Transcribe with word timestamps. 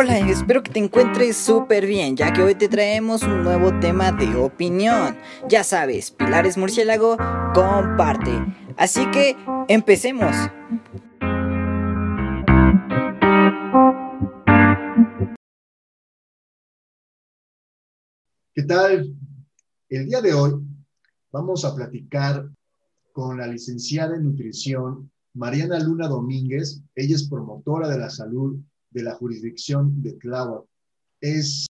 Hola, 0.00 0.16
espero 0.30 0.62
que 0.62 0.70
te 0.70 0.78
encuentres 0.78 1.36
súper 1.36 1.84
bien, 1.84 2.16
ya 2.16 2.32
que 2.32 2.40
hoy 2.40 2.54
te 2.54 2.68
traemos 2.68 3.24
un 3.24 3.42
nuevo 3.42 3.80
tema 3.80 4.12
de 4.12 4.32
opinión. 4.36 5.16
Ya 5.48 5.64
sabes, 5.64 6.12
Pilares 6.12 6.56
Murciélago 6.56 7.16
comparte. 7.52 8.30
Así 8.76 9.10
que 9.10 9.34
empecemos. 9.66 10.36
¿Qué 18.54 18.62
tal? 18.62 19.16
El 19.88 20.06
día 20.06 20.20
de 20.20 20.32
hoy 20.32 20.64
vamos 21.32 21.64
a 21.64 21.74
platicar 21.74 22.48
con 23.10 23.38
la 23.38 23.48
licenciada 23.48 24.14
en 24.14 24.26
nutrición 24.26 25.10
Mariana 25.34 25.80
Luna 25.80 26.06
Domínguez. 26.06 26.84
Ella 26.94 27.16
es 27.16 27.28
promotora 27.28 27.88
de 27.88 27.98
la 27.98 28.10
salud 28.10 28.60
de 28.90 29.02
la 29.02 29.14
jurisdicción 29.14 30.02
de 30.02 30.12
Tláhuac. 30.14 30.64
Es 31.20 31.66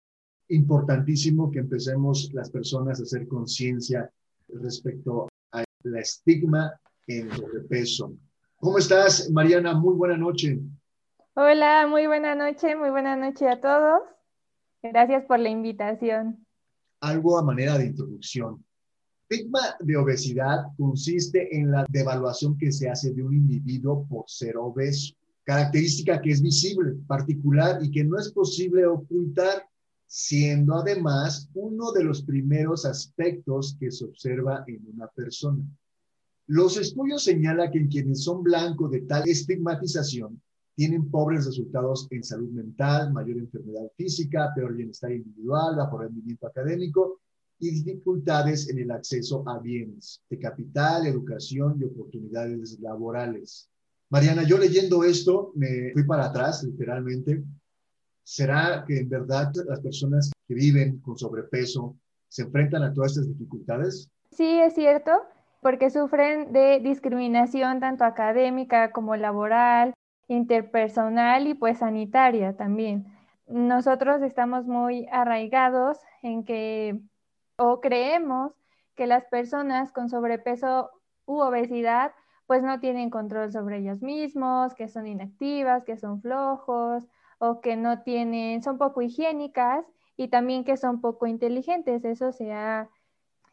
importantísimo 0.49 1.52
que 1.52 1.59
empecemos 1.59 2.30
las 2.34 2.49
personas 2.49 2.99
a 2.99 3.03
hacer 3.03 3.27
conciencia 3.27 4.12
respecto 4.48 5.27
a 5.52 5.63
la 5.84 5.99
estigma 5.99 6.80
en 7.07 7.31
sobrepeso. 7.31 8.13
¿Cómo 8.57 8.77
estás, 8.77 9.30
Mariana? 9.31 9.73
Muy 9.73 9.95
buena 9.95 10.17
noche. 10.17 10.59
Hola, 11.35 11.85
muy 11.88 12.07
buena 12.07 12.34
noche, 12.35 12.76
muy 12.76 12.90
buena 12.90 13.16
noche 13.16 13.48
a 13.48 13.62
todos. 13.62 14.02
Gracias 14.81 15.26
por 15.26 15.40
la 15.40 15.49
invitación. 15.49 16.45
Algo 17.02 17.38
a 17.38 17.43
manera 17.43 17.77
de 17.77 17.88
introducción. 17.88 18.63
Estigma 19.29 19.76
de 19.79 19.98
obesidad 19.98 20.68
consiste 20.77 21.55
en 21.55 21.71
la 21.71 21.85
devaluación 21.90 22.57
que 22.57 22.71
se 22.71 22.90
hace 22.90 23.13
de 23.13 23.23
un 23.23 23.34
individuo 23.34 24.07
por 24.07 24.23
ser 24.27 24.57
obeso 24.57 25.13
característica 25.47 26.21
que 26.21 26.31
es 26.31 26.41
visible, 26.41 26.95
particular 27.07 27.79
y 27.81 27.89
que 27.89 28.03
no 28.03 28.19
es 28.19 28.29
posible 28.33 28.85
ocultar, 28.85 29.65
siendo 30.05 30.76
además 30.76 31.49
uno 31.54 31.93
de 31.93 32.04
los 32.04 32.21
primeros 32.21 32.84
aspectos 32.85 33.77
que 33.79 33.89
se 33.89 34.04
observa 34.04 34.65
en 34.67 34.85
una 34.93 35.07
persona. 35.07 35.63
Los 36.48 36.76
estudios 36.76 37.23
señalan 37.23 37.71
que 37.71 37.87
quienes 37.87 38.26
son 38.26 38.43
blancos 38.43 38.91
de 38.91 39.01
tal 39.01 39.23
estigmatización 39.26 40.41
tienen 40.76 41.09
pobres 41.09 41.45
resultados 41.45 42.07
en 42.11 42.26
salud 42.26 42.49
mental, 42.49 43.13
mayor 43.13 43.37
enfermedad 43.37 43.89
física, 43.95 44.51
peor 44.54 44.76
bienestar 44.76 45.13
individual, 45.13 45.77
bajo 45.77 45.99
rendimiento 45.99 46.45
académico 46.48 47.21
y 47.57 47.71
dificultades 47.71 48.67
en 48.70 48.79
el 48.79 48.91
acceso 48.91 49.48
a 49.48 49.59
bienes 49.59 50.21
de 50.29 50.39
capital, 50.39 51.07
educación 51.07 51.77
y 51.79 51.85
oportunidades 51.85 52.77
laborales. 52.82 53.70
Mariana, 54.10 54.44
yo 54.44 54.58
leyendo 54.58 55.04
esto 55.04 55.52
me 55.55 55.91
fui 55.91 56.04
para 56.04 56.26
atrás, 56.26 56.63
literalmente. 56.63 57.44
¿Será 58.24 58.84
que 58.88 59.00
en 59.00 59.10
verdad 59.10 59.52
las 59.68 59.82
personas 59.82 60.32
que 60.48 60.54
viven 60.54 61.00
con 61.00 61.18
sobrepeso 61.18 61.96
se 62.30 62.44
enfrentan 62.44 62.84
a 62.84 62.94
todas 62.94 63.12
estas 63.12 63.28
dificultades? 63.28 64.09
Sí, 64.31 64.59
es 64.59 64.74
cierto, 64.74 65.12
porque 65.62 65.90
sufren 65.90 66.53
de 66.53 66.80
discriminación 66.80 67.80
tanto 67.80 68.06
académica 68.06 68.91
como 68.91 69.16
laboral, 69.16 69.94
interpersonal 70.28 71.47
y 71.47 71.53
pues 71.53 71.80
sanitaria 71.80 72.56
también. 72.56 73.08
Nosotros 73.47 74.22
estamos 74.22 74.66
muy 74.66 75.08
arraigados 75.12 75.97
en 76.22 76.44
que 76.44 77.00
o 77.58 77.81
creemos 77.81 78.53
que 78.96 79.08
las 79.08 79.25
personas 79.25 79.91
con 79.91 80.09
sobrepeso 80.09 80.91
u 81.25 81.40
obesidad 81.40 82.12
pues 82.47 82.63
no 82.63 82.79
tienen 82.79 83.09
control 83.09 83.51
sobre 83.51 83.79
ellos 83.79 84.01
mismos, 84.01 84.73
que 84.73 84.88
son 84.88 85.06
inactivas, 85.06 85.84
que 85.84 85.97
son 85.97 86.22
flojos 86.22 87.03
o 87.39 87.62
que 87.62 87.75
no 87.75 88.01
tienen, 88.01 88.63
son 88.63 88.78
poco 88.78 89.01
higiénicas 89.01 89.85
y 90.16 90.29
también 90.29 90.63
que 90.63 90.78
son 90.78 91.01
poco 91.01 91.28
inteligentes. 91.28 92.03
Eso 92.06 92.31
se 92.31 92.53
ha, 92.53 92.89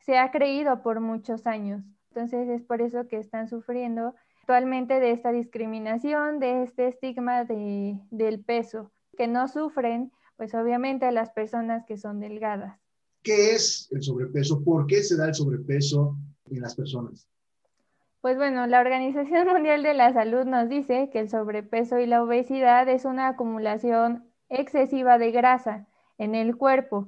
se 0.06 0.17
ha 0.17 0.30
creído 0.30 0.83
por 0.83 1.01
muchos 1.01 1.46
años. 1.46 1.83
Entonces 2.11 2.48
es 2.48 2.63
por 2.63 2.80
eso 2.80 3.08
que 3.08 3.19
están 3.19 3.48
sufriendo 3.48 4.14
actualmente 4.41 5.01
de 5.01 5.11
esta 5.11 5.33
discriminación, 5.33 6.39
de 6.39 6.63
este 6.63 6.89
estigma 6.89 7.45
de, 7.45 7.98
del 8.11 8.45
peso, 8.45 8.92
que 9.17 9.27
no 9.27 9.48
sufren, 9.48 10.13
pues 10.36 10.55
obviamente 10.55 11.11
las 11.11 11.30
personas 11.30 11.85
que 11.85 11.96
son 11.96 12.20
delgadas. 12.20 12.79
¿Qué 13.23 13.55
es 13.55 13.89
el 13.90 14.02
sobrepeso? 14.02 14.63
¿Por 14.63 14.86
qué 14.86 15.02
se 15.02 15.17
da 15.17 15.29
el 15.29 15.35
sobrepeso 15.35 16.17
en 16.51 16.61
las 16.61 16.74
personas? 16.77 17.27
Pues 18.24 18.39
bueno, 18.39 18.67
la 18.67 18.80
Organización 18.80 19.46
Mundial 19.52 19.83
de 19.83 19.92
la 19.92 20.11
Salud 20.14 20.46
nos 20.46 20.70
dice 20.70 21.11
que 21.12 21.18
el 21.18 21.29
sobrepeso 21.29 21.98
y 21.98 22.07
la 22.07 22.23
obesidad 22.23 22.89
es 22.89 23.05
una 23.05 23.29
acumulación 23.29 24.24
excesiva 24.48 25.18
de 25.18 25.30
grasa 25.30 25.86
en 26.17 26.34
el 26.34 26.57
cuerpo. 26.57 27.07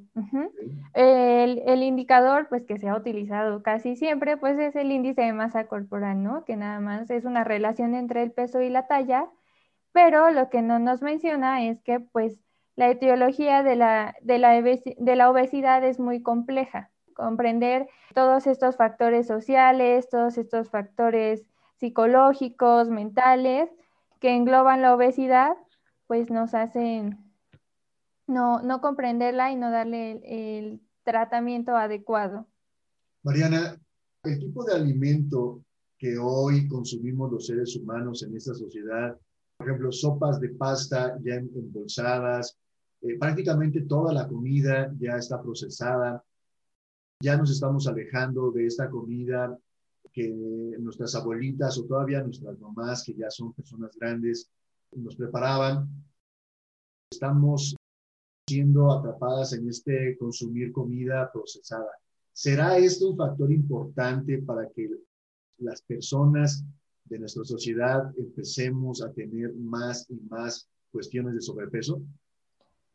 el, 0.93 1.83
indicador, 1.83 2.49
pues 2.51 2.67
que 2.67 2.77
se 2.77 2.91
ha 2.91 2.97
utilizado 2.97 3.63
casi 3.63 3.97
siempre, 3.97 4.37
pues 4.37 4.59
es 4.59 4.77
el 4.77 4.93
índice 4.93 5.23
de 5.23 5.33
masa 5.33 5.69
corporal, 5.69 6.23
¿no? 6.23 6.45
Que 6.45 6.57
nada 6.57 6.81
más 6.81 7.09
es 7.09 7.25
una 7.25 7.45
relación 7.45 7.95
entre 7.95 8.23
el 8.23 8.31
peso 8.31 8.61
y 8.61 8.69
la 8.69 8.87
talla, 8.87 9.27
pero 9.93 10.31
lo 10.33 10.51
que 10.51 10.61
no 10.61 10.79
nos 10.79 11.01
menciona 11.01 11.65
es 11.65 11.81
que, 11.81 11.99
pues, 11.99 12.39
la 12.75 12.91
etiología 12.91 13.63
de 13.63 13.77
la, 13.77 14.17
de 14.21 14.37
la, 14.39 14.61
de 14.61 15.17
la 15.17 15.31
obesidad 15.31 15.83
es 15.83 15.99
muy 15.99 16.21
compleja 16.23 16.91
comprender 17.17 17.89
todos 18.15 18.47
estos 18.47 18.77
factores 18.77 19.27
sociales, 19.27 20.09
todos 20.09 20.39
estos 20.39 20.71
factores 20.71 21.45
psicológicos, 21.77 22.89
mentales, 22.89 23.71
que 24.21 24.35
engloban 24.35 24.83
la 24.83 24.95
obesidad, 24.95 25.57
pues 26.07 26.31
nos 26.31 26.55
hacen 26.55 27.19
no, 28.27 28.63
no 28.63 28.81
comprenderla 28.81 29.51
y 29.51 29.57
no 29.57 29.71
darle 29.71 30.21
el, 30.25 30.81
tratamiento 31.05 31.77
adecuado. 31.77 32.49
Mariana, 33.23 33.81
el 34.25 34.41
tipo 34.41 34.65
de 34.65 34.75
alimento 34.75 35.63
que 35.97 36.19
hoy 36.19 36.67
consumimos 36.67 37.31
los 37.31 37.47
seres 37.47 37.77
humanos 37.77 38.25
en 38.25 38.37
esta 38.37 38.55
sociedad, 38.55 39.17
por 39.57 39.69
ejemplo, 39.69 39.93
sopas 39.93 40.41
de 40.41 40.49
pasta 40.49 41.17
ya 41.23 41.35
embolsadas, 41.37 42.59
eh, 43.03 43.17
prácticamente 43.21 43.83
toda 43.83 44.13
la 44.13 44.27
comida 44.27 44.93
ya 44.99 45.17
está 45.17 45.41
procesada, 45.41 46.25
ya 47.21 47.37
nos 47.37 47.51
estamos 47.51 47.87
alejando 47.87 48.51
de 48.51 48.67
esta 48.67 48.91
comida 48.91 49.57
que 50.13 50.29
nuestras 50.79 51.15
abuelitas 51.15 51.79
o 51.79 51.85
todavía 51.85 52.23
nuestras 52.23 52.59
mamás, 52.59 53.05
que 53.05 53.15
ya 53.15 53.31
son 53.31 53.53
personas 53.53 53.97
grandes, 53.97 54.51
nos 54.93 55.17
preparaban. 55.17 55.89
Estamos 57.11 57.77
siendo 58.49 58.93
atrapadas 58.93 59.53
en 59.53 59.69
este 59.69 60.17
consumir 60.19 60.73
comida 60.73 61.31
procesada. 61.33 61.91
¿Será 62.33 62.79
esto 62.79 63.11
un 63.11 63.17
factor 63.17 63.51
importante 63.53 64.39
para 64.39 64.69
que 64.71 64.91
las 65.59 65.83
personas 65.83 66.65
de 67.05 67.19
nuestra 67.19 67.45
sociedad 67.45 68.13
empecemos 68.19 69.03
a 69.03 69.13
tener 69.13 69.55
más 69.55 70.09
y 70.11 70.21
más 70.29 70.69
cuestiones 70.91 71.35
de 71.35 71.41
sobrepeso? 71.41 72.01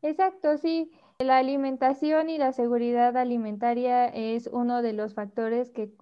Exacto, 0.01 0.57
sí. 0.57 0.91
La 1.23 1.37
alimentación 1.37 2.31
y 2.31 2.39
la 2.39 2.51
seguridad 2.51 3.15
alimentaria 3.15 4.07
es 4.07 4.47
uno 4.47 4.81
de 4.81 4.93
los 4.93 5.13
factores 5.13 5.69
que 5.69 5.93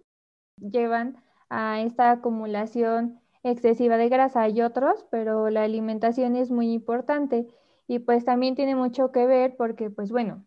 llevan 0.56 1.22
a 1.50 1.82
esta 1.82 2.12
acumulación 2.12 3.20
excesiva 3.44 3.98
de 3.98 4.08
grasa. 4.08 4.44
Hay 4.44 4.62
otros, 4.62 5.06
pero 5.12 5.50
la 5.50 5.64
alimentación 5.64 6.38
es 6.38 6.52
muy 6.52 6.72
importante 6.72 7.48
y 7.86 8.00
pues 8.00 8.24
también 8.24 8.56
tiene 8.56 8.76
mucho 8.76 9.12
que 9.12 9.26
ver 9.26 9.58
porque 9.58 9.90
pues 9.90 10.10
bueno, 10.10 10.46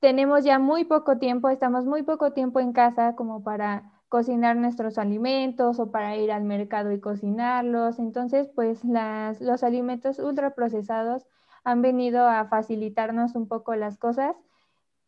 tenemos 0.00 0.44
ya 0.44 0.58
muy 0.58 0.84
poco 0.84 1.18
tiempo, 1.18 1.50
estamos 1.50 1.84
muy 1.84 2.02
poco 2.02 2.32
tiempo 2.32 2.58
en 2.60 2.72
casa 2.72 3.16
como 3.16 3.42
para 3.44 3.92
cocinar 4.08 4.56
nuestros 4.56 4.96
alimentos 4.96 5.78
o 5.78 5.90
para 5.90 6.16
ir 6.16 6.32
al 6.32 6.44
mercado 6.44 6.90
y 6.92 7.00
cocinarlos. 7.00 7.98
Entonces, 7.98 8.48
pues 8.54 8.82
las, 8.84 9.40
los 9.42 9.62
alimentos 9.62 10.18
ultraprocesados 10.18 11.26
han 11.64 11.82
venido 11.82 12.26
a 12.26 12.46
facilitarnos 12.46 13.34
un 13.34 13.48
poco 13.48 13.74
las 13.74 13.98
cosas, 13.98 14.36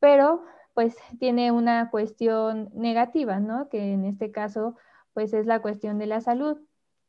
pero 0.01 0.45
pues 0.75 0.97
tiene 1.19 1.53
una 1.53 1.91
cuestión 1.91 2.71
negativa, 2.75 3.41
¿no? 3.41 3.69
Que 3.69 3.93
en 3.93 4.05
este 4.05 4.33
caso 4.33 4.77
pues 5.13 5.33
es 5.35 5.47
la 5.47 5.61
cuestión 5.61 5.99
de 5.99 6.07
la 6.07 6.21
salud. 6.21 6.59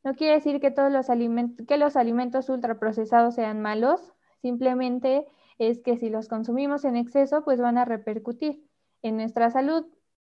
No 0.03 0.15
quiere 0.15 0.35
decir 0.35 0.59
que 0.59 0.71
todos 0.71 0.91
los 0.91 1.09
alimentos, 1.09 1.65
que 1.65 1.77
los 1.77 1.95
alimentos 1.95 2.49
ultraprocesados 2.49 3.35
sean 3.35 3.61
malos, 3.61 4.13
simplemente 4.41 5.25
es 5.57 5.79
que 5.79 5.97
si 5.97 6.09
los 6.09 6.27
consumimos 6.27 6.83
en 6.83 6.97
exceso, 6.97 7.43
pues 7.43 7.61
van 7.61 7.77
a 7.77 7.85
repercutir 7.85 8.67
en 9.01 9.17
nuestra 9.17 9.49
salud. 9.49 9.85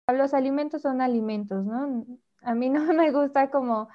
Los 0.07 0.33
alimentos 0.33 0.81
son 0.81 0.99
alimentos, 0.99 1.65
¿no? 1.65 2.05
A 2.41 2.53
mí 2.55 2.69
no 2.69 2.81
me 2.93 3.11
gusta 3.11 3.49
como 3.49 3.87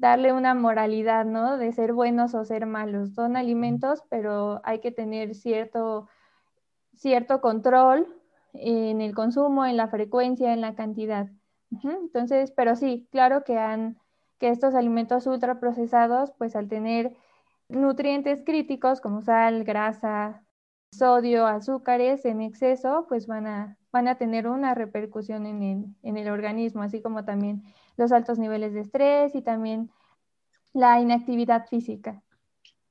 darle 0.00 0.32
una 0.32 0.54
moralidad, 0.54 1.26
¿no? 1.26 1.58
De 1.58 1.72
ser 1.72 1.92
buenos 1.92 2.34
o 2.34 2.44
ser 2.44 2.64
malos. 2.64 3.12
Son 3.12 3.36
alimentos, 3.36 4.02
pero 4.08 4.62
hay 4.64 4.80
que 4.80 4.90
tener 4.90 5.34
cierto, 5.34 6.08
cierto 6.96 7.42
control 7.42 8.06
en 8.54 9.02
el 9.02 9.14
consumo, 9.14 9.66
en 9.66 9.76
la 9.76 9.88
frecuencia, 9.88 10.54
en 10.54 10.62
la 10.62 10.74
cantidad. 10.74 11.28
Entonces, 11.84 12.50
pero 12.50 12.76
sí, 12.76 13.08
claro 13.12 13.44
que 13.44 13.58
han, 13.58 13.98
que 14.38 14.48
estos 14.48 14.74
alimentos 14.74 15.26
ultraprocesados, 15.26 16.32
pues 16.38 16.56
al 16.56 16.68
tener 16.68 17.14
nutrientes 17.68 18.42
críticos 18.44 19.02
como 19.02 19.20
sal, 19.20 19.64
grasa, 19.64 20.42
sodio, 20.90 21.46
azúcares 21.46 22.24
en 22.24 22.40
exceso, 22.40 23.04
pues 23.06 23.26
van 23.26 23.46
a, 23.46 23.78
van 23.92 24.08
a 24.08 24.16
tener 24.16 24.48
una 24.48 24.74
repercusión 24.74 25.46
en 25.46 25.62
el, 25.62 25.84
en 26.02 26.16
el 26.16 26.30
organismo, 26.30 26.82
así 26.82 27.02
como 27.02 27.24
también 27.24 27.62
los 28.00 28.12
altos 28.12 28.38
niveles 28.38 28.72
de 28.72 28.80
estrés 28.80 29.34
y 29.34 29.42
también 29.42 29.90
la 30.72 31.00
inactividad 31.00 31.66
física. 31.68 32.22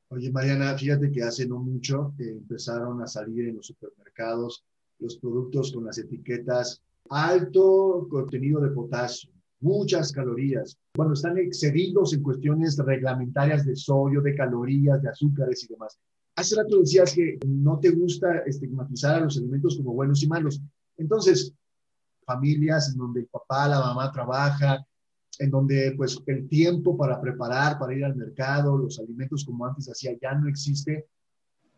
Oye, 0.09 0.31
Mariana, 0.31 0.77
fíjate 0.77 1.11
que 1.11 1.23
hace 1.23 1.47
no 1.47 1.59
mucho 1.59 2.13
que 2.17 2.29
empezaron 2.29 3.01
a 3.01 3.07
salir 3.07 3.49
en 3.49 3.57
los 3.57 3.67
supermercados 3.67 4.63
los 4.99 5.17
productos 5.17 5.71
con 5.71 5.85
las 5.85 5.97
etiquetas 5.97 6.81
alto 7.09 8.07
contenido 8.09 8.61
de 8.61 8.69
potasio, 8.69 9.31
muchas 9.61 10.11
calorías. 10.11 10.77
Bueno, 10.95 11.13
están 11.13 11.37
excedidos 11.37 12.13
en 12.13 12.21
cuestiones 12.21 12.77
reglamentarias 12.77 13.65
de 13.65 13.75
sodio, 13.75 14.21
de 14.21 14.35
calorías, 14.35 15.01
de 15.01 15.09
azúcares 15.09 15.63
y 15.63 15.67
demás. 15.67 15.97
Hace 16.35 16.55
rato 16.55 16.79
decías 16.79 17.13
que 17.13 17.39
no 17.47 17.79
te 17.79 17.89
gusta 17.89 18.39
estigmatizar 18.45 19.15
a 19.15 19.21
los 19.21 19.37
alimentos 19.37 19.77
como 19.77 19.93
buenos 19.93 20.21
y 20.21 20.27
malos. 20.27 20.61
Entonces, 20.97 21.53
familias 22.25 22.91
en 22.91 22.97
donde 22.97 23.21
el 23.21 23.27
papá, 23.27 23.67
la 23.67 23.79
mamá 23.79 24.11
trabaja, 24.11 24.85
en 25.39 25.49
donde 25.49 25.93
pues 25.95 26.21
el 26.27 26.47
tiempo 26.47 26.97
para 26.97 27.19
preparar, 27.19 27.79
para 27.79 27.95
ir 27.95 28.03
al 28.03 28.15
mercado, 28.15 28.77
los 28.77 28.99
alimentos 28.99 29.45
como 29.45 29.65
antes 29.65 29.89
hacía, 29.89 30.11
ya 30.21 30.33
no 30.35 30.49
existe. 30.49 31.07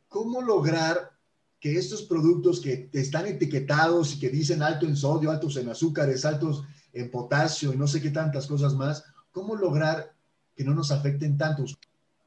¿Cómo 0.07 0.41
lograr 0.41 1.11
que 1.59 1.77
estos 1.77 2.01
productos 2.01 2.59
que 2.59 2.89
están 2.91 3.27
etiquetados 3.27 4.15
y 4.15 4.19
que 4.19 4.29
dicen 4.29 4.63
alto 4.63 4.87
en 4.87 4.95
sodio, 4.95 5.29
altos 5.29 5.57
en 5.57 5.69
azúcares, 5.69 6.25
altos 6.25 6.63
en 6.91 7.11
potasio 7.11 7.71
y 7.71 7.77
no 7.77 7.85
sé 7.85 8.01
qué 8.01 8.09
tantas 8.09 8.47
cosas 8.47 8.73
más, 8.73 9.05
¿cómo 9.31 9.55
lograr 9.55 10.11
que 10.55 10.63
no 10.63 10.73
nos 10.73 10.91
afecten 10.91 11.37
tantos? 11.37 11.77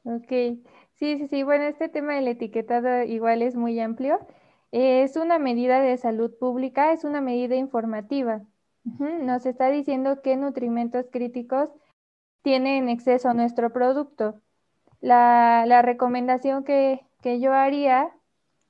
Ok, 0.03 0.29
sí, 0.93 1.17
sí, 1.17 1.27
sí. 1.29 1.43
Bueno, 1.43 1.65
este 1.65 1.89
tema 1.89 2.15
del 2.15 2.29
etiquetado 2.29 3.03
igual 3.03 3.41
es 3.41 3.55
muy 3.55 3.77
amplio. 3.79 4.19
Es 4.71 5.17
una 5.17 5.37
medida 5.37 5.81
de 5.81 5.97
salud 5.97 6.31
pública, 6.39 6.93
es 6.93 7.03
una 7.03 7.19
medida 7.19 7.55
informativa. 7.55 8.41
Nos 8.85 9.45
está 9.45 9.69
diciendo 9.69 10.21
qué 10.21 10.37
nutrimentos 10.37 11.07
críticos 11.11 11.69
tiene 12.43 12.77
en 12.77 12.89
exceso 12.89 13.33
nuestro 13.33 13.73
producto. 13.73 14.41
La, 15.01 15.81
recomendación 15.83 16.63
que, 16.63 17.05
que 17.21 17.39
yo 17.39 17.53
haría 17.53 18.11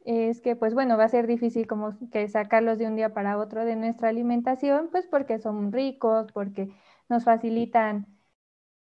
es 0.06 0.42
que 0.42 0.56
pues 0.56 0.74
bueno, 0.74 0.98
va 0.98 1.06
a 1.06 1.10
ser 1.10 1.28
difícil 1.28 1.68
como 1.68 1.98
que 2.12 2.28
sacarlos 2.30 2.78
de 2.78 2.88
un 2.88 2.96
día 2.96 3.14
para 3.14 3.38
otro 3.38 3.66
de 3.66 3.76
nuestra 3.76 4.10
alimentación, 4.10 4.90
pues 4.92 5.08
porque 5.08 5.40
son 5.40 5.72
ricos, 5.74 6.32
porque 6.34 6.70
nos 7.10 7.26
facilitan 7.26 8.08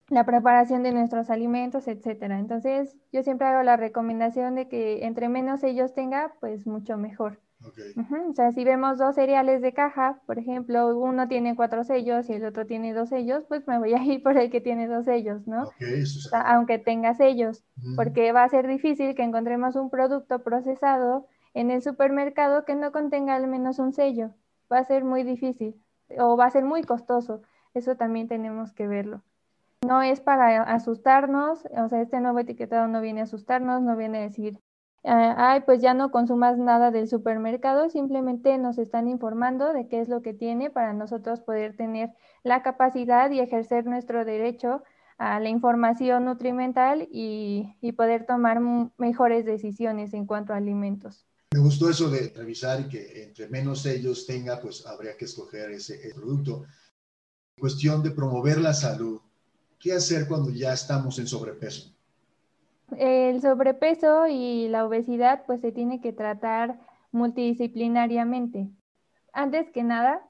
la 0.09 0.25
preparación 0.25 0.83
de 0.83 0.93
nuestros 0.93 1.29
alimentos, 1.29 1.87
etcétera. 1.87 2.39
Entonces, 2.39 2.97
yo 3.13 3.23
siempre 3.23 3.47
hago 3.47 3.63
la 3.63 3.77
recomendación 3.77 4.55
de 4.55 4.67
que 4.69 5.05
entre 5.05 5.29
menos 5.29 5.63
ellos 5.63 5.93
tenga, 5.93 6.35
pues 6.41 6.67
mucho 6.67 6.97
mejor. 6.97 7.39
O 8.29 8.33
sea, 8.33 8.51
si 8.51 8.63
vemos 8.63 8.97
dos 8.97 9.15
cereales 9.15 9.61
de 9.61 9.73
caja, 9.73 10.19
por 10.25 10.39
ejemplo, 10.39 10.97
uno 10.97 11.27
tiene 11.27 11.55
cuatro 11.55 11.83
sellos 11.83 12.29
y 12.29 12.33
el 12.33 12.45
otro 12.45 12.65
tiene 12.65 12.93
dos 12.93 13.09
sellos, 13.09 13.43
pues 13.47 13.67
me 13.67 13.77
voy 13.77 13.93
a 13.93 14.03
ir 14.03 14.23
por 14.23 14.37
el 14.37 14.49
que 14.49 14.61
tiene 14.61 14.87
dos 14.87 15.05
sellos, 15.05 15.47
¿no? 15.47 15.69
aunque 16.45 16.79
tenga 16.79 17.13
sellos, 17.13 17.63
porque 17.95 18.31
va 18.31 18.43
a 18.43 18.49
ser 18.49 18.67
difícil 18.67 19.15
que 19.15 19.23
encontremos 19.23 19.75
un 19.75 19.89
producto 19.89 20.43
procesado 20.43 21.27
en 21.53 21.69
el 21.69 21.81
supermercado 21.81 22.65
que 22.65 22.75
no 22.75 22.91
contenga 22.91 23.35
al 23.35 23.47
menos 23.47 23.79
un 23.79 23.93
sello. 23.93 24.31
Va 24.71 24.79
a 24.79 24.85
ser 24.85 25.03
muy 25.03 25.23
difícil 25.23 25.75
o 26.17 26.37
va 26.37 26.45
a 26.45 26.51
ser 26.51 26.63
muy 26.63 26.83
costoso. 26.83 27.41
Eso 27.73 27.95
también 27.95 28.27
tenemos 28.27 28.73
que 28.73 28.87
verlo. 28.87 29.21
No 29.85 30.01
es 30.01 30.21
para 30.21 30.63
asustarnos, 30.63 31.65
o 31.65 31.89
sea, 31.89 32.01
este 32.01 32.21
nuevo 32.21 32.39
etiquetado 32.39 32.87
no 32.87 33.01
viene 33.01 33.21
a 33.21 33.23
asustarnos, 33.23 33.81
no 33.81 33.95
viene 33.95 34.19
a 34.19 34.21
decir 34.21 34.59
ay, 35.03 35.61
pues 35.61 35.81
ya 35.81 35.93
no 35.93 36.11
consumas 36.11 36.57
nada 36.57 36.91
del 36.91 37.07
supermercado, 37.07 37.89
simplemente 37.89 38.57
nos 38.57 38.77
están 38.77 39.07
informando 39.07 39.73
de 39.73 39.87
qué 39.87 40.01
es 40.01 40.09
lo 40.09 40.21
que 40.21 40.33
tiene 40.33 40.69
para 40.69 40.93
nosotros 40.93 41.41
poder 41.41 41.75
tener 41.75 42.11
la 42.43 42.61
capacidad 42.61 43.29
y 43.31 43.39
ejercer 43.39 43.85
nuestro 43.85 44.25
derecho 44.25 44.83
a 45.17 45.39
la 45.39 45.49
información 45.49 46.25
nutrimental 46.25 47.07
y, 47.11 47.75
poder 47.95 48.25
tomar 48.25 48.59
mejores 48.97 49.45
decisiones 49.45 50.13
en 50.13 50.25
cuanto 50.25 50.53
a 50.53 50.57
alimentos. 50.57 51.27
Me 51.53 51.59
gustó 51.59 51.89
eso 51.89 52.09
de 52.09 52.33
revisar 52.35 52.79
y 52.81 52.87
que 52.87 53.23
entre 53.23 53.47
menos 53.49 53.85
ellos 53.85 54.25
tenga, 54.25 54.59
pues 54.59 54.85
habría 54.87 55.15
que 55.17 55.25
escoger 55.25 55.69
ese 55.71 56.11
producto. 56.15 56.65
Cuestión 57.59 58.01
de 58.01 58.11
promover 58.11 58.59
la 58.59 58.73
salud. 58.73 59.19
¿Qué 59.77 59.93
hacer 59.93 60.27
cuando 60.27 60.49
ya 60.49 60.73
estamos 60.73 61.19
en 61.19 61.27
sobrepeso? 61.27 61.90
El 62.97 63.41
sobrepeso 63.41 64.27
y 64.27 64.67
la 64.67 64.85
obesidad 64.85 65.43
pues 65.45 65.61
se 65.61 65.71
tiene 65.71 66.01
que 66.01 66.13
tratar 66.13 66.79
multidisciplinariamente. 67.11 68.67
Antes 69.33 69.69
que 69.71 69.83
nada, 69.83 70.21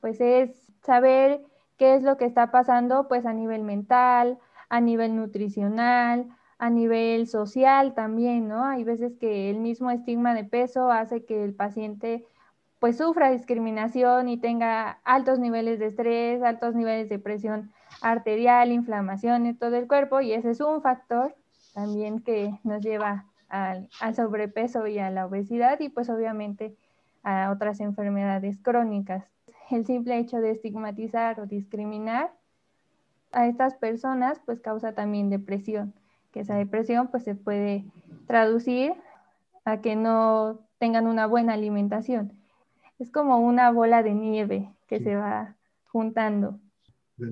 pues 0.00 0.20
es 0.20 0.50
saber 0.82 1.42
qué 1.76 1.94
es 1.94 2.02
lo 2.02 2.16
que 2.16 2.24
está 2.24 2.50
pasando 2.50 3.08
pues 3.08 3.26
a 3.26 3.32
nivel 3.32 3.62
mental, 3.62 4.38
a 4.68 4.80
nivel 4.80 5.16
nutricional, 5.16 6.28
a 6.58 6.70
nivel 6.70 7.26
social 7.26 7.94
también, 7.94 8.48
¿no? 8.48 8.64
Hay 8.64 8.84
veces 8.84 9.16
que 9.18 9.50
el 9.50 9.58
mismo 9.58 9.90
estigma 9.90 10.34
de 10.34 10.44
peso 10.44 10.90
hace 10.90 11.24
que 11.24 11.42
el 11.42 11.54
paciente 11.54 12.24
pues 12.78 12.98
sufra 12.98 13.30
discriminación 13.30 14.28
y 14.28 14.36
tenga 14.36 15.00
altos 15.04 15.38
niveles 15.38 15.78
de 15.78 15.86
estrés, 15.86 16.42
altos 16.42 16.74
niveles 16.74 17.08
de 17.08 17.18
presión 17.18 17.72
arterial, 18.02 18.70
inflamación 18.72 19.46
en 19.46 19.58
todo 19.58 19.76
el 19.76 19.88
cuerpo 19.88 20.20
y 20.20 20.32
ese 20.32 20.50
es 20.50 20.60
un 20.60 20.82
factor 20.82 21.34
también 21.74 22.20
que 22.20 22.58
nos 22.62 22.82
lleva 22.82 23.26
al, 23.48 23.88
sobrepeso 24.14 24.86
y 24.86 24.98
a 24.98 25.10
la 25.10 25.26
obesidad 25.26 25.78
y 25.80 25.88
pues 25.88 26.08
obviamente 26.08 26.74
a 27.22 27.50
otras 27.50 27.80
enfermedades 27.80 28.58
crónicas. 28.62 29.24
El 29.70 29.84
simple 29.84 30.18
hecho 30.18 30.38
de 30.38 30.52
estigmatizar 30.52 31.40
o 31.40 31.46
discriminar 31.46 32.32
a 33.32 33.46
estas 33.46 33.74
personas 33.74 34.40
pues 34.46 34.60
causa 34.60 34.92
también 34.92 35.30
depresión, 35.30 35.94
que 36.32 36.40
esa 36.40 36.56
depresión 36.56 37.08
pues 37.08 37.24
se 37.24 37.34
puede 37.34 37.84
traducir 38.26 38.94
a 39.64 39.80
que 39.80 39.96
no 39.96 40.60
tengan 40.78 41.06
una 41.06 41.26
buena 41.26 41.54
alimentación. 41.54 42.32
Es 42.98 43.10
como 43.10 43.38
una 43.38 43.70
bola 43.70 44.02
de 44.02 44.14
nieve 44.14 44.70
que 44.86 45.00
se 45.00 45.16
va 45.16 45.56
juntando. 45.86 46.58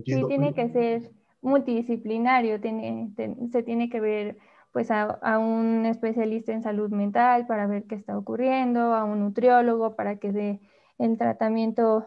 Sí, 0.05 0.25
tiene 0.27 0.55
que 0.55 0.69
ser 0.69 1.11
multidisciplinario, 1.43 2.61
tiene, 2.61 3.13
se 3.51 3.63
tiene 3.63 3.91
que 3.91 4.01
ver 4.01 4.39
pues 4.73 4.91
a, 4.91 5.39
un 5.39 5.85
especialista 5.85 6.53
en 6.53 6.63
salud 6.63 6.91
mental 6.91 7.47
para 7.47 7.67
ver 7.67 7.85
qué 7.85 7.95
está 7.95 8.17
ocurriendo, 8.17 8.95
a 8.95 9.05
un 9.05 9.21
nutriólogo 9.21 9.95
para 9.97 10.17
que 10.17 10.33
dé 10.33 10.61
el 10.99 11.19
tratamiento 11.19 12.07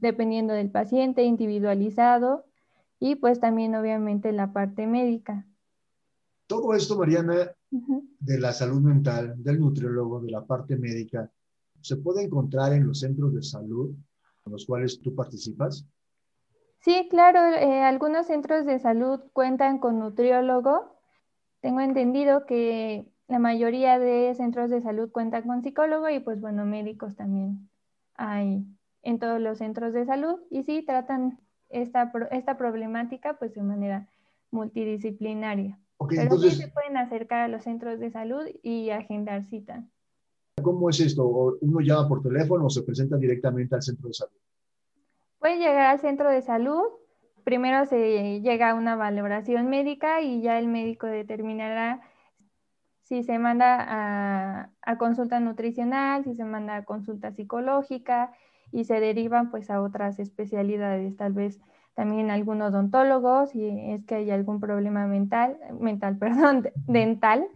dependiendo 0.00 0.54
del 0.54 0.70
paciente, 0.70 1.22
individualizado, 1.22 2.46
y 2.98 3.16
pues 3.16 3.40
también 3.40 3.74
obviamente 3.74 4.32
la 4.32 4.52
parte 4.52 4.86
médica. 4.86 5.46
Todo 6.46 6.74
esto, 6.74 6.96
Mariana, 6.96 7.52
de 7.70 8.40
la 8.40 8.52
salud 8.52 8.80
mental, 8.80 9.34
del 9.42 9.60
nutriólogo, 9.60 10.20
de 10.20 10.30
la 10.30 10.44
parte 10.44 10.76
médica, 10.76 11.30
¿se 11.80 11.96
puede 11.96 12.22
encontrar 12.22 12.72
en 12.72 12.86
los 12.86 13.00
centros 13.00 13.34
de 13.34 13.42
salud 13.42 13.94
en 14.44 14.52
los 14.52 14.66
cuales 14.66 15.00
tú 15.00 15.14
participas? 15.14 15.86
Sí, 16.82 17.06
claro, 17.08 17.38
eh, 17.54 17.82
algunos 17.82 18.26
centros 18.26 18.66
de 18.66 18.80
salud 18.80 19.20
cuentan 19.32 19.78
con 19.78 20.00
nutriólogo. 20.00 20.96
Tengo 21.60 21.80
entendido 21.80 22.44
que 22.44 23.06
la 23.28 23.38
mayoría 23.38 24.00
de 24.00 24.34
centros 24.34 24.68
de 24.68 24.82
salud 24.82 25.08
cuentan 25.12 25.46
con 25.46 25.62
psicólogo 25.62 26.10
y 26.10 26.18
pues 26.18 26.40
bueno, 26.40 26.64
médicos 26.64 27.14
también 27.14 27.70
hay 28.14 28.66
en 29.02 29.20
todos 29.20 29.40
los 29.40 29.58
centros 29.58 29.92
de 29.92 30.06
salud 30.06 30.40
y 30.50 30.64
sí 30.64 30.82
tratan 30.84 31.38
esta, 31.68 32.12
esta 32.32 32.58
problemática 32.58 33.38
pues 33.38 33.54
de 33.54 33.62
manera 33.62 34.08
multidisciplinaria. 34.50 35.78
Pero 36.08 36.36
sí 36.36 36.50
se 36.50 36.66
pueden 36.66 36.96
acercar 36.96 37.42
a 37.42 37.48
los 37.48 37.62
centros 37.62 38.00
de 38.00 38.10
salud 38.10 38.44
y 38.60 38.90
agendar 38.90 39.44
cita. 39.44 39.84
¿Cómo 40.60 40.90
es 40.90 40.98
esto? 40.98 41.56
¿Uno 41.60 41.80
llama 41.80 42.08
por 42.08 42.22
teléfono 42.22 42.66
o 42.66 42.70
se 42.70 42.82
presenta 42.82 43.16
directamente 43.16 43.76
al 43.76 43.82
centro 43.82 44.08
de 44.08 44.14
salud? 44.14 44.36
Puede 45.42 45.58
llegar 45.58 45.86
al 45.86 45.98
centro 45.98 46.30
de 46.30 46.40
salud, 46.40 46.84
primero 47.42 47.84
se 47.84 48.40
llega 48.40 48.70
a 48.70 48.74
una 48.74 48.94
valoración 48.94 49.68
médica 49.68 50.20
y 50.22 50.40
ya 50.40 50.56
el 50.56 50.68
médico 50.68 51.08
determinará 51.08 52.00
si 53.02 53.24
se 53.24 53.40
manda 53.40 54.70
a, 54.80 54.98
consulta 54.98 55.40
nutricional, 55.40 56.22
si 56.22 56.36
se 56.36 56.44
manda 56.44 56.76
a 56.76 56.84
consulta 56.84 57.32
psicológica 57.32 58.32
y 58.70 58.84
se 58.84 59.00
derivan 59.00 59.50
pues 59.50 59.68
a 59.68 59.82
otras 59.82 60.20
especialidades, 60.20 61.16
tal 61.16 61.32
vez 61.32 61.58
también 61.94 62.30
algún 62.30 62.62
odontólogo, 62.62 63.46
si 63.46 63.66
es 63.66 64.04
que 64.04 64.14
hay 64.14 64.30
algún 64.30 64.60
problema 64.60 65.08
mental, 65.08 65.58
mental, 65.80 66.18
perdón, 66.20 66.68
dental, 66.86 67.48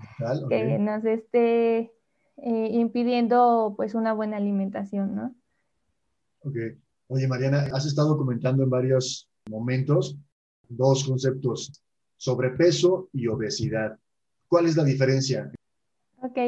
que 0.48 0.80
nos 0.80 1.04
esté 1.04 1.92
eh, 2.38 2.68
impidiendo 2.72 3.74
pues 3.76 3.94
una 3.94 4.12
buena 4.12 4.38
alimentación, 4.38 5.14
¿no? 5.14 5.34
Ok. 6.40 6.56
Oye, 7.08 7.28
Mariana, 7.28 7.68
has 7.72 7.86
estado 7.86 8.16
comentando 8.16 8.64
en 8.64 8.70
varios 8.70 9.28
momentos 9.48 10.16
dos 10.68 11.04
conceptos, 11.04 11.82
sobrepeso 12.16 13.08
y 13.12 13.28
obesidad. 13.28 13.96
¿Cuál 14.48 14.66
es 14.66 14.76
la 14.76 14.82
diferencia? 14.82 15.52
Ok, 16.20 16.38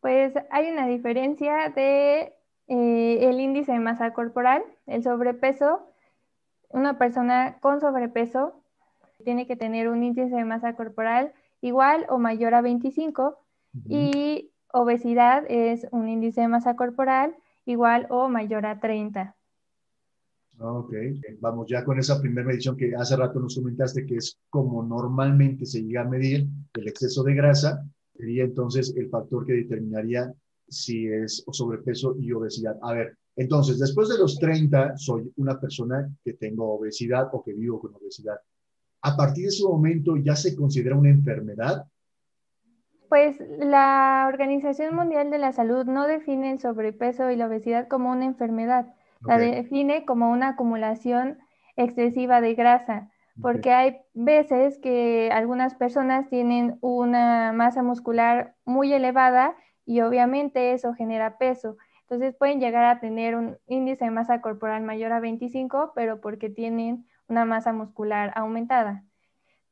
Pues 0.00 0.34
hay 0.50 0.70
una 0.70 0.88
diferencia 0.88 1.68
de 1.68 2.34
eh, 2.66 3.28
el 3.28 3.38
índice 3.38 3.70
de 3.70 3.78
masa 3.78 4.12
corporal, 4.12 4.64
el 4.86 5.04
sobrepeso. 5.04 5.86
Una 6.70 6.98
persona 6.98 7.58
con 7.60 7.80
sobrepeso 7.80 8.60
tiene 9.24 9.46
que 9.46 9.54
tener 9.54 9.88
un 9.88 10.02
índice 10.02 10.34
de 10.34 10.44
masa 10.44 10.74
corporal 10.74 11.32
igual 11.60 12.06
o 12.08 12.18
mayor 12.18 12.54
a 12.54 12.60
25 12.60 13.38
y 13.88 14.50
obesidad 14.72 15.44
es 15.48 15.86
un 15.92 16.08
índice 16.08 16.40
de 16.40 16.48
masa 16.48 16.74
corporal 16.74 17.36
igual 17.64 18.06
o 18.10 18.28
mayor 18.28 18.66
a 18.66 18.80
30. 18.80 19.36
Ok, 20.64 20.94
vamos 21.40 21.66
ya 21.68 21.84
con 21.84 21.98
esa 21.98 22.20
primera 22.20 22.46
medición 22.46 22.76
que 22.76 22.94
hace 22.94 23.16
rato 23.16 23.40
nos 23.40 23.56
comentaste 23.56 24.06
que 24.06 24.16
es 24.16 24.38
como 24.48 24.84
normalmente 24.84 25.66
se 25.66 25.82
llega 25.82 26.02
a 26.02 26.08
medir 26.08 26.46
el 26.74 26.88
exceso 26.88 27.24
de 27.24 27.34
grasa, 27.34 27.84
sería 28.16 28.44
entonces 28.44 28.94
el 28.96 29.08
factor 29.08 29.44
que 29.44 29.54
determinaría 29.54 30.32
si 30.68 31.08
es 31.08 31.44
sobrepeso 31.50 32.14
y 32.16 32.30
obesidad. 32.32 32.76
A 32.82 32.92
ver, 32.92 33.16
entonces, 33.34 33.78
después 33.78 34.08
de 34.08 34.18
los 34.18 34.38
30, 34.38 34.96
soy 34.96 35.32
una 35.36 35.58
persona 35.58 36.08
que 36.24 36.34
tengo 36.34 36.74
obesidad 36.74 37.28
o 37.32 37.42
que 37.42 37.54
vivo 37.54 37.80
con 37.80 37.94
obesidad. 37.94 38.36
¿A 39.02 39.16
partir 39.16 39.44
de 39.44 39.48
ese 39.48 39.64
momento 39.64 40.16
ya 40.16 40.36
se 40.36 40.54
considera 40.54 40.96
una 40.96 41.10
enfermedad? 41.10 41.86
Pues 43.08 43.36
la 43.58 44.26
Organización 44.28 44.94
Mundial 44.94 45.30
de 45.30 45.38
la 45.38 45.52
Salud 45.52 45.84
no 45.86 46.06
define 46.06 46.52
el 46.52 46.60
sobrepeso 46.60 47.30
y 47.30 47.36
la 47.36 47.46
obesidad 47.46 47.88
como 47.88 48.10
una 48.10 48.24
enfermedad, 48.24 48.94
la 49.24 49.38
define 49.38 50.04
como 50.04 50.30
una 50.30 50.48
acumulación 50.48 51.38
excesiva 51.76 52.40
de 52.40 52.54
grasa, 52.54 53.10
porque 53.40 53.72
hay 53.72 53.98
veces 54.12 54.78
que 54.78 55.30
algunas 55.32 55.74
personas 55.74 56.28
tienen 56.28 56.78
una 56.80 57.52
masa 57.52 57.82
muscular 57.82 58.54
muy 58.64 58.92
elevada 58.92 59.56
y 59.86 60.00
obviamente 60.00 60.72
eso 60.72 60.92
genera 60.94 61.38
peso. 61.38 61.76
Entonces 62.02 62.34
pueden 62.36 62.60
llegar 62.60 62.84
a 62.84 63.00
tener 63.00 63.36
un 63.36 63.58
índice 63.66 64.04
de 64.04 64.10
masa 64.10 64.42
corporal 64.42 64.82
mayor 64.82 65.12
a 65.12 65.20
25, 65.20 65.92
pero 65.94 66.20
porque 66.20 66.50
tienen 66.50 67.06
una 67.26 67.46
masa 67.46 67.72
muscular 67.72 68.32
aumentada. 68.36 69.02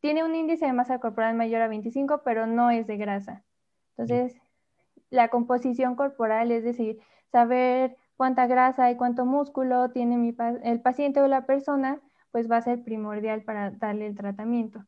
Tiene 0.00 0.24
un 0.24 0.34
índice 0.34 0.64
de 0.64 0.72
masa 0.72 0.98
corporal 0.98 1.34
mayor 1.34 1.60
a 1.60 1.68
25, 1.68 2.22
pero 2.24 2.46
no 2.46 2.70
es 2.70 2.86
de 2.86 2.96
grasa. 2.96 3.44
Entonces, 3.90 4.40
la 5.10 5.28
composición 5.28 5.96
corporal, 5.96 6.50
es 6.50 6.64
decir, 6.64 6.98
saber 7.30 7.96
cuánta 8.20 8.46
grasa 8.46 8.90
y 8.90 8.96
cuánto 8.96 9.24
músculo 9.24 9.92
tiene 9.92 10.34
el 10.62 10.80
paciente 10.82 11.22
o 11.22 11.26
la 11.26 11.46
persona, 11.46 12.02
pues 12.30 12.50
va 12.50 12.58
a 12.58 12.60
ser 12.60 12.84
primordial 12.84 13.44
para 13.44 13.70
darle 13.70 14.08
el 14.08 14.14
tratamiento. 14.14 14.84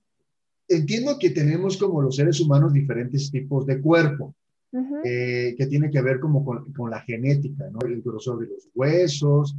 Entiendo 0.68 1.16
que 1.18 1.30
tenemos 1.30 1.78
como 1.78 2.02
los 2.02 2.16
seres 2.16 2.42
humanos 2.42 2.74
diferentes 2.74 3.30
tipos 3.30 3.64
de 3.64 3.80
cuerpo. 3.80 4.34
Eh, 5.02 5.54
que 5.56 5.66
tiene 5.66 5.90
que 5.90 6.02
ver 6.02 6.20
como 6.20 6.44
con, 6.44 6.90
la 6.90 7.00
genética, 7.00 7.64
¿no? 7.70 7.78
El 7.86 8.02
grosor 8.02 8.40
de 8.40 8.48
los 8.48 8.68
huesos. 8.74 9.56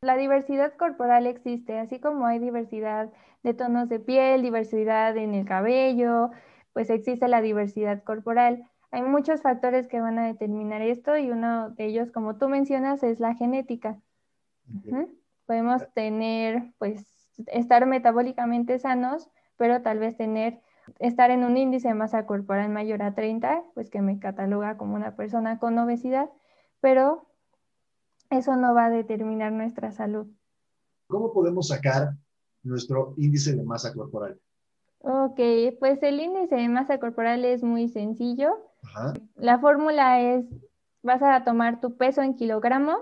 La 0.00 0.16
diversidad 0.16 0.72
corporal 0.78 1.26
existe, 1.26 1.78
así 1.78 2.00
como 2.00 2.24
hay 2.24 2.38
diversidad 2.38 3.12
de 3.42 3.52
tonos 3.52 3.90
de 3.90 4.00
piel, 4.00 4.40
diversidad 4.40 5.14
en 5.18 5.34
el 5.34 5.44
cabello, 5.44 6.30
pues 6.72 6.88
existe 6.88 7.28
la 7.28 7.42
diversidad 7.42 8.02
corporal. 8.02 8.64
Hay 8.90 9.02
muchos 9.02 9.42
factores 9.42 9.86
que 9.86 10.00
van 10.00 10.18
a 10.18 10.26
determinar 10.26 10.82
esto 10.82 11.16
y 11.16 11.30
uno 11.30 11.70
de 11.70 11.86
ellos, 11.86 12.10
como 12.10 12.36
tú 12.36 12.48
mencionas, 12.48 13.02
es 13.02 13.20
la 13.20 13.34
genética. 13.34 14.00
Podemos 15.46 15.82
tener, 15.94 16.72
pues, 16.78 17.06
estar 17.46 17.86
metabólicamente 17.86 18.78
sanos, 18.78 19.30
pero 19.56 19.82
tal 19.82 19.98
vez 19.98 20.16
tener 20.16 20.60
estar 20.98 21.30
en 21.30 21.44
un 21.44 21.56
índice 21.56 21.88
de 21.88 21.94
masa 21.94 22.26
corporal 22.26 22.68
mayor 22.70 23.02
a 23.02 23.14
30, 23.14 23.62
pues 23.74 23.90
que 23.90 24.02
me 24.02 24.18
cataloga 24.18 24.76
como 24.76 24.96
una 24.96 25.14
persona 25.16 25.58
con 25.58 25.78
obesidad, 25.78 26.30
pero 26.80 27.26
eso 28.30 28.56
no 28.56 28.74
va 28.74 28.86
a 28.86 28.90
determinar 28.90 29.52
nuestra 29.52 29.92
salud. 29.92 30.26
¿Cómo 31.06 31.32
podemos 31.32 31.68
sacar 31.68 32.14
nuestro 32.62 33.14
índice 33.16 33.54
de 33.54 33.62
masa 33.62 33.92
corporal? 33.92 34.40
Ok, 35.00 35.40
pues 35.78 36.02
el 36.02 36.20
índice 36.20 36.56
de 36.56 36.68
masa 36.68 36.98
corporal 36.98 37.44
es 37.44 37.62
muy 37.62 37.88
sencillo. 37.88 38.69
La 39.36 39.58
fórmula 39.58 40.20
es, 40.20 40.44
vas 41.02 41.22
a 41.22 41.44
tomar 41.44 41.80
tu 41.80 41.96
peso 41.96 42.22
en 42.22 42.34
kilogramos 42.34 42.98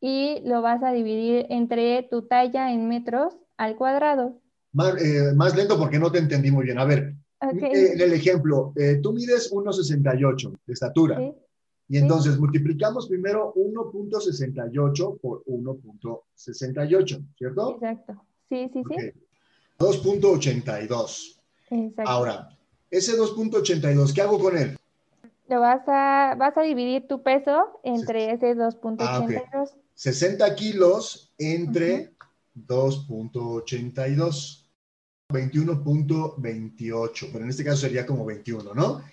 y 0.00 0.40
lo 0.44 0.62
vas 0.62 0.82
a 0.82 0.92
dividir 0.92 1.46
entre 1.50 2.02
tu 2.04 2.22
talla 2.22 2.72
en 2.72 2.88
metros 2.88 3.36
al 3.56 3.76
cuadrado. 3.76 4.40
Eh, 5.00 5.32
más, 5.34 5.56
lento 5.56 5.78
porque 5.78 5.98
no 5.98 6.12
te 6.12 6.18
entendí 6.18 6.50
muy 6.50 6.64
bien. 6.64 6.78
A 6.78 6.84
ver, 6.84 7.14
eh, 7.40 7.94
el 7.94 8.12
ejemplo, 8.12 8.72
eh, 8.76 9.00
tú 9.02 9.12
mides 9.12 9.50
1,68 9.52 10.52
de 10.66 10.72
estatura. 10.72 11.20
Y 11.90 11.96
entonces 11.96 12.38
multiplicamos 12.38 13.08
primero 13.08 13.54
1.68 13.54 15.20
por 15.20 15.42
1.68, 15.46 17.26
¿cierto? 17.36 17.74
Exacto. 17.76 18.22
Sí, 18.50 18.70
sí, 18.72 18.82
sí. 18.88 19.12
2.82. 19.78 21.40
Exacto. 21.70 22.10
Ahora, 22.10 22.57
ese 22.90 23.18
2.82, 23.18 24.14
¿qué 24.14 24.22
hago 24.22 24.38
con 24.38 24.56
él? 24.56 24.78
Lo 25.48 25.60
vas 25.60 25.82
a, 25.86 26.34
vas 26.38 26.56
a 26.56 26.62
dividir 26.62 27.06
tu 27.06 27.22
peso 27.22 27.80
entre 27.82 28.32
ese 28.32 28.54
2.82. 28.54 29.72
60 29.94 30.44
ah, 30.44 30.54
kilos 30.54 31.32
entre 31.38 32.12
2.82. 32.54 34.64
21.28, 35.30 37.28
pero 37.30 37.44
en 37.44 37.50
este 37.50 37.62
caso 37.62 37.82
sería 37.82 38.06
como 38.06 38.24
21, 38.24 38.72
¿no? 38.72 39.04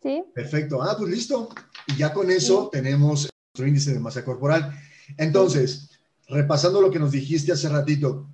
Sí. 0.00 0.22
Perfecto. 0.32 0.80
Ah, 0.80 0.94
pues 0.96 1.10
listo. 1.10 1.48
Y 1.88 1.96
ya 1.96 2.12
con 2.12 2.30
eso 2.30 2.68
tenemos 2.70 3.28
nuestro 3.52 3.66
índice 3.66 3.92
de 3.92 3.98
masa 3.98 4.24
corporal. 4.24 4.72
Entonces, 5.16 5.90
repasando 6.28 6.80
lo 6.80 6.92
que 6.92 7.00
nos 7.00 7.10
dijiste 7.10 7.50
hace 7.50 7.68
ratito, 7.68 8.28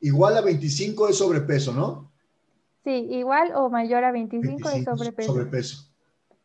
igual 0.00 0.36
a 0.36 0.42
25 0.42 1.08
es 1.08 1.16
sobrepeso, 1.16 1.72
¿no? 1.72 2.12
Sí, 2.86 3.08
igual 3.10 3.50
o 3.56 3.68
mayor 3.68 4.04
a 4.04 4.12
25, 4.12 4.68
es 4.68 4.84
sobrepeso. 4.84 5.32
Sobrepeso. 5.32 5.92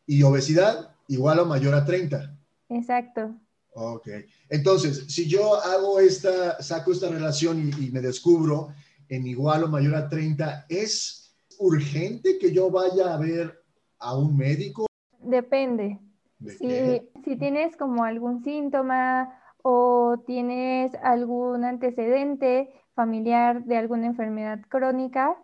Y 0.07 0.23
obesidad, 0.23 0.95
igual 1.07 1.37
o 1.37 1.45
mayor 1.45 1.75
a 1.75 1.85
30. 1.85 2.35
Exacto. 2.69 3.35
Ok. 3.75 4.07
Entonces, 4.49 5.05
si 5.07 5.29
yo 5.29 5.53
hago 5.61 5.99
esta, 5.99 6.59
saco 6.59 6.93
esta 6.93 7.09
relación 7.09 7.71
y 7.77 7.91
me 7.91 8.01
descubro 8.01 8.69
en 9.07 9.27
igual 9.27 9.65
o 9.65 9.67
mayor 9.67 9.93
a 9.93 10.09
30, 10.09 10.65
¿es 10.67 11.31
urgente 11.59 12.39
que 12.39 12.51
yo 12.51 12.71
vaya 12.71 13.13
a 13.13 13.17
ver 13.19 13.61
a 13.99 14.17
un 14.17 14.35
médico? 14.35 14.87
Depende. 15.19 15.99
si, 16.43 17.07
si 17.23 17.35
tienes 17.35 17.77
como 17.77 18.03
algún 18.03 18.43
síntoma 18.43 19.29
o 19.61 20.23
tienes 20.25 20.91
algún 21.03 21.65
antecedente 21.65 22.73
familiar 22.95 23.63
de 23.65 23.77
alguna 23.77 24.07
enfermedad 24.07 24.59
crónica, 24.69 25.37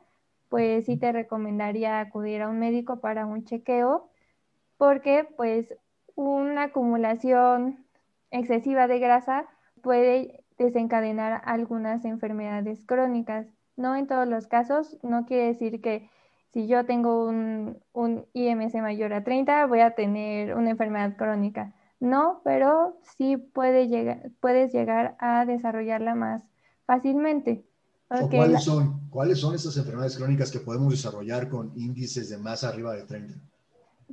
pues 0.49 0.85
sí 0.85 0.97
te 0.97 1.11
recomendaría 1.11 1.99
acudir 1.99 2.41
a 2.41 2.49
un 2.49 2.59
médico 2.59 2.99
para 2.99 3.25
un 3.25 3.43
chequeo, 3.45 4.09
porque 4.77 5.27
pues 5.37 5.75
una 6.15 6.63
acumulación 6.63 7.85
excesiva 8.31 8.87
de 8.87 8.99
grasa 8.99 9.47
puede 9.81 10.43
desencadenar 10.57 11.41
algunas 11.45 12.05
enfermedades 12.05 12.81
crónicas. 12.85 13.47
No 13.75 13.95
en 13.95 14.07
todos 14.07 14.27
los 14.27 14.47
casos, 14.47 14.97
no 15.03 15.25
quiere 15.25 15.47
decir 15.47 15.81
que 15.81 16.09
si 16.53 16.67
yo 16.67 16.85
tengo 16.85 17.27
un, 17.27 17.77
un 17.93 18.25
IMC 18.33 18.81
mayor 18.81 19.13
a 19.13 19.23
30 19.23 19.65
voy 19.67 19.81
a 19.81 19.91
tener 19.91 20.55
una 20.55 20.71
enfermedad 20.71 21.15
crónica. 21.17 21.73
No, 21.99 22.41
pero 22.43 22.97
sí 23.01 23.37
puede 23.37 23.87
llegar, 23.87 24.31
puedes 24.39 24.71
llegar 24.73 25.15
a 25.19 25.45
desarrollarla 25.45 26.15
más 26.15 26.43
fácilmente. 26.85 27.65
¿Cuáles, 28.07 28.63
son, 28.63 29.09
¿Cuáles 29.09 29.39
son 29.39 29.55
esas 29.55 29.75
enfermedades 29.77 30.17
crónicas 30.17 30.51
que 30.51 30.59
podemos 30.59 30.91
desarrollar 30.91 31.49
con 31.49 31.71
índices 31.75 32.29
de 32.29 32.37
masa 32.37 32.69
arriba 32.69 32.93
de 32.93 33.03
30? 33.03 33.35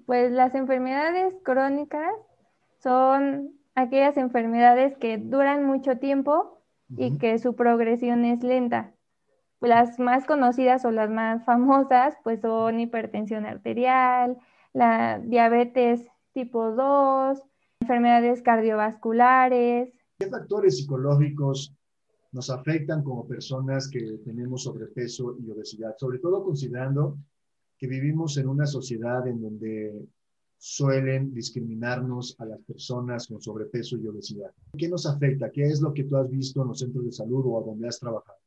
Pues 0.07 0.33
las 0.33 0.55
enfermedades 0.55 1.35
crónicas 1.43 2.15
son 2.83 3.53
aquellas 3.75 4.17
enfermedades 4.17 4.97
que 4.99 5.19
duran 5.19 5.65
mucho 5.65 5.99
tiempo 5.99 6.61
y 6.97 7.19
que 7.19 7.39
su 7.39 7.55
progresión 7.55 8.25
es 8.25 8.43
lenta. 8.43 8.93
Las 9.61 9.99
más 9.99 10.27
conocidas 10.27 10.85
o 10.85 10.91
las 10.91 11.11
más 11.11 11.45
famosas 11.45 12.17
pues 12.23 12.41
son 12.41 12.81
hipertensión 12.81 13.47
arterial, 13.47 14.37
la 14.73 15.19
diabetes 15.19 16.07
tipo 16.33 16.73
2, 16.73 17.41
enfermedades 17.81 18.43
cardiovasculares. 18.43 19.93
¿Qué 20.19 20.27
factores 20.27 20.77
psicológicos 20.79 21.75
nos 22.35 22.51
afectan 22.51 23.03
como 23.05 23.27
personas 23.27 23.89
que 23.89 24.19
tenemos 24.25 24.65
sobrepeso 24.65 25.37
y 25.39 25.51
obesidad? 25.51 25.95
Sobre 25.97 26.19
todo 26.19 26.43
considerando 26.43 27.17
que 27.79 27.87
vivimos 27.87 28.37
en 28.39 28.49
una 28.49 28.67
sociedad 28.67 29.27
en 29.29 29.41
donde 29.41 30.05
suelen 30.59 31.33
discriminarnos 31.33 32.35
a 32.41 32.47
las 32.47 32.61
personas 32.63 33.29
con 33.29 33.41
sobrepeso 33.41 33.97
y 33.99 34.09
obesidad. 34.09 34.51
¿Qué 34.77 34.89
nos 34.89 35.07
afecta? 35.07 35.51
¿Qué 35.51 35.63
es 35.63 35.81
lo 35.81 35.95
que 35.95 36.05
tú 36.05 36.17
has 36.17 36.29
visto 36.29 36.63
en 36.63 36.69
los 36.69 36.81
centros 36.81 37.05
de 37.05 37.13
salud 37.13 37.45
o 37.47 37.61
a 37.61 37.65
donde 37.65 37.87
has 37.87 38.01
trabajado? 38.01 38.39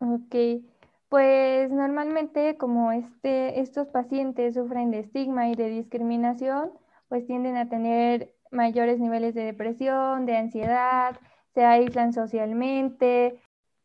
Ok, 0.00 0.64
pues 1.08 1.70
normalmente 1.70 2.56
como 2.56 2.90
este, 2.90 3.60
estos 3.60 3.86
pacientes 3.88 4.54
sufren 4.54 4.90
de 4.90 5.00
estigma 5.00 5.48
y 5.48 5.54
de 5.54 5.68
discriminación, 5.68 6.72
pues 7.08 7.24
tienden 7.26 7.56
a 7.56 7.68
tener 7.68 8.34
mayores 8.50 8.98
niveles 8.98 9.34
de 9.34 9.42
depresión, 9.42 10.26
de 10.26 10.36
ansiedad, 10.36 11.20
se 11.58 11.64
aíslan 11.64 12.12
socialmente, 12.12 13.36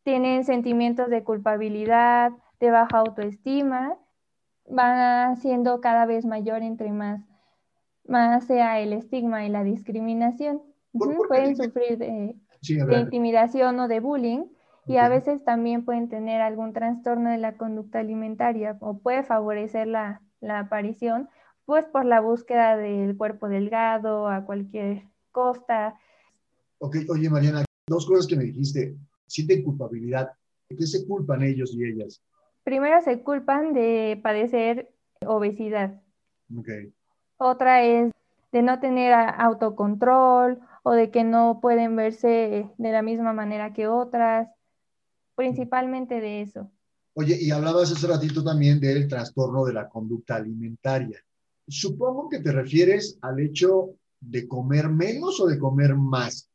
tienen 0.04 0.44
sentimientos 0.44 1.10
de 1.10 1.24
culpabilidad, 1.24 2.30
de 2.60 2.70
baja 2.70 2.98
autoestima, 2.98 3.96
van 4.68 5.36
siendo 5.38 5.80
cada 5.80 6.06
vez 6.06 6.24
mayor 6.24 6.62
entre 6.62 6.92
más, 6.92 7.26
más 8.06 8.44
sea 8.44 8.78
el 8.78 8.92
estigma 8.92 9.44
y 9.44 9.48
la 9.48 9.64
discriminación. 9.64 10.62
pueden 11.26 11.56
sufrir 11.56 11.98
de, 11.98 12.36
intimidación 12.60 13.80
o 13.80 13.88
de 13.88 13.98
bullying 13.98 14.44
y 14.86 14.98
a 14.98 15.08
veces 15.08 15.42
también 15.42 15.84
pueden 15.84 16.08
tener 16.08 16.42
algún 16.42 16.72
trastorno 16.72 17.30
de 17.30 17.38
la 17.38 17.56
conducta 17.56 17.98
alimentaria 17.98 18.76
o 18.78 18.98
puede 18.98 19.24
favorecer 19.24 19.88
la, 19.88 20.22
la 20.38 20.60
aparición 20.60 21.28
pues 21.64 21.86
por 21.86 22.04
la 22.04 22.20
búsqueda 22.20 22.76
del 22.76 23.16
cuerpo 23.16 23.48
delgado 23.48 24.28
a 24.28 24.44
cualquier 24.44 25.08
costa. 25.32 25.98
Ok, 26.84 26.96
oye 27.08 27.30
Mariana, 27.30 27.64
dos 27.86 28.04
cosas 28.04 28.26
que 28.26 28.36
me 28.36 28.44
dijiste. 28.44 28.94
Sienten 29.26 29.62
culpabilidad. 29.62 30.32
¿De 30.68 30.76
qué 30.76 30.86
se 30.86 31.06
culpan 31.06 31.42
ellos 31.42 31.74
y 31.74 31.82
ellas? 31.82 32.22
Primero 32.62 33.00
se 33.00 33.22
culpan 33.22 33.72
de 33.72 34.20
padecer 34.22 34.92
obesidad. 35.26 36.02
Okay. 36.54 36.92
Otra 37.38 37.84
es 37.84 38.12
de 38.52 38.60
no 38.60 38.80
tener 38.80 39.14
autocontrol 39.14 40.60
o 40.82 40.92
de 40.92 41.10
que 41.10 41.24
no 41.24 41.58
pueden 41.62 41.96
verse 41.96 42.68
de 42.76 42.92
la 42.92 43.00
misma 43.00 43.32
manera 43.32 43.72
que 43.72 43.88
otras, 43.88 44.50
principalmente 45.36 46.20
de 46.20 46.42
eso. 46.42 46.70
Oye, 47.14 47.38
y 47.40 47.50
hablabas 47.50 47.92
hace 47.92 48.06
ratito 48.06 48.44
también 48.44 48.78
del 48.78 49.08
trastorno 49.08 49.64
de 49.64 49.72
la 49.72 49.88
conducta 49.88 50.36
alimentaria. 50.36 51.18
Supongo 51.66 52.28
que 52.28 52.40
te 52.40 52.52
refieres 52.52 53.18
al 53.22 53.40
hecho 53.40 53.94
de 54.20 54.46
comer 54.46 54.90
menos 54.90 55.40
o 55.40 55.46
de 55.46 55.58
comer 55.58 55.94
más. 55.94 56.50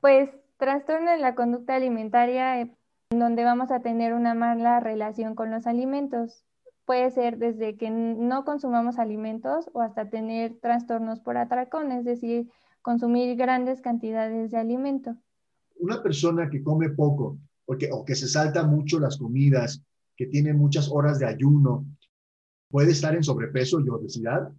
Pues 0.00 0.30
trastorno 0.56 1.10
de 1.10 1.18
la 1.18 1.34
conducta 1.34 1.74
alimentaria, 1.74 2.60
en 2.60 2.76
donde 3.10 3.44
vamos 3.44 3.70
a 3.70 3.80
tener 3.80 4.14
una 4.14 4.34
mala 4.34 4.80
relación 4.80 5.34
con 5.34 5.50
los 5.50 5.66
alimentos. 5.66 6.44
Puede 6.84 7.10
ser 7.10 7.38
desde 7.38 7.76
que 7.76 7.90
no 7.90 8.44
consumamos 8.44 8.98
alimentos 8.98 9.70
o 9.72 9.80
hasta 9.80 10.08
tener 10.08 10.58
trastornos 10.60 11.20
por 11.20 11.36
atracón, 11.36 11.92
es 11.92 12.04
decir, 12.04 12.48
consumir 12.82 13.36
grandes 13.36 13.80
cantidades 13.80 14.50
de 14.50 14.58
alimento. 14.58 15.16
Una 15.76 16.02
persona 16.02 16.48
que 16.50 16.62
come 16.62 16.90
poco 16.90 17.38
o 17.66 17.76
que, 17.76 17.90
o 17.92 18.04
que 18.04 18.14
se 18.14 18.26
salta 18.26 18.64
mucho 18.64 18.98
las 18.98 19.18
comidas, 19.18 19.82
que 20.16 20.26
tiene 20.26 20.52
muchas 20.52 20.90
horas 20.90 21.18
de 21.18 21.26
ayuno, 21.26 21.84
puede 22.70 22.92
estar 22.92 23.14
en 23.14 23.22
sobrepeso 23.22 23.80
y 23.80 23.88
obesidad? 23.88 24.50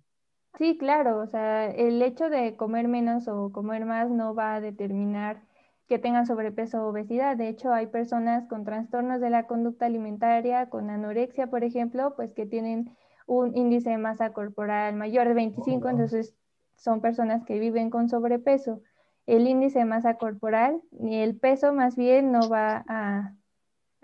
Sí, 0.57 0.77
claro, 0.77 1.19
o 1.19 1.27
sea, 1.27 1.69
el 1.71 2.01
hecho 2.01 2.29
de 2.29 2.55
comer 2.55 2.87
menos 2.87 3.27
o 3.27 3.51
comer 3.51 3.85
más 3.85 4.09
no 4.09 4.35
va 4.35 4.55
a 4.55 4.61
determinar 4.61 5.41
que 5.87 5.99
tengan 5.99 6.25
sobrepeso 6.25 6.83
o 6.83 6.89
obesidad. 6.89 7.35
De 7.35 7.49
hecho, 7.49 7.73
hay 7.73 7.87
personas 7.87 8.47
con 8.47 8.63
trastornos 8.63 9.19
de 9.21 9.29
la 9.29 9.47
conducta 9.47 9.85
alimentaria, 9.87 10.69
con 10.69 10.89
anorexia, 10.89 11.47
por 11.47 11.63
ejemplo, 11.63 12.15
pues 12.15 12.33
que 12.33 12.45
tienen 12.45 12.95
un 13.27 13.55
índice 13.55 13.89
de 13.91 13.97
masa 13.97 14.33
corporal 14.33 14.95
mayor 14.95 15.27
de 15.27 15.33
25, 15.33 15.89
entonces 15.89 16.35
son 16.75 17.01
personas 17.01 17.43
que 17.45 17.59
viven 17.59 17.89
con 17.89 18.09
sobrepeso. 18.09 18.81
El 19.25 19.47
índice 19.47 19.79
de 19.79 19.85
masa 19.85 20.17
corporal 20.17 20.81
ni 20.91 21.17
el 21.17 21.37
peso 21.37 21.73
más 21.73 21.95
bien 21.95 22.31
no 22.31 22.49
va 22.49 22.83
a, 22.87 23.33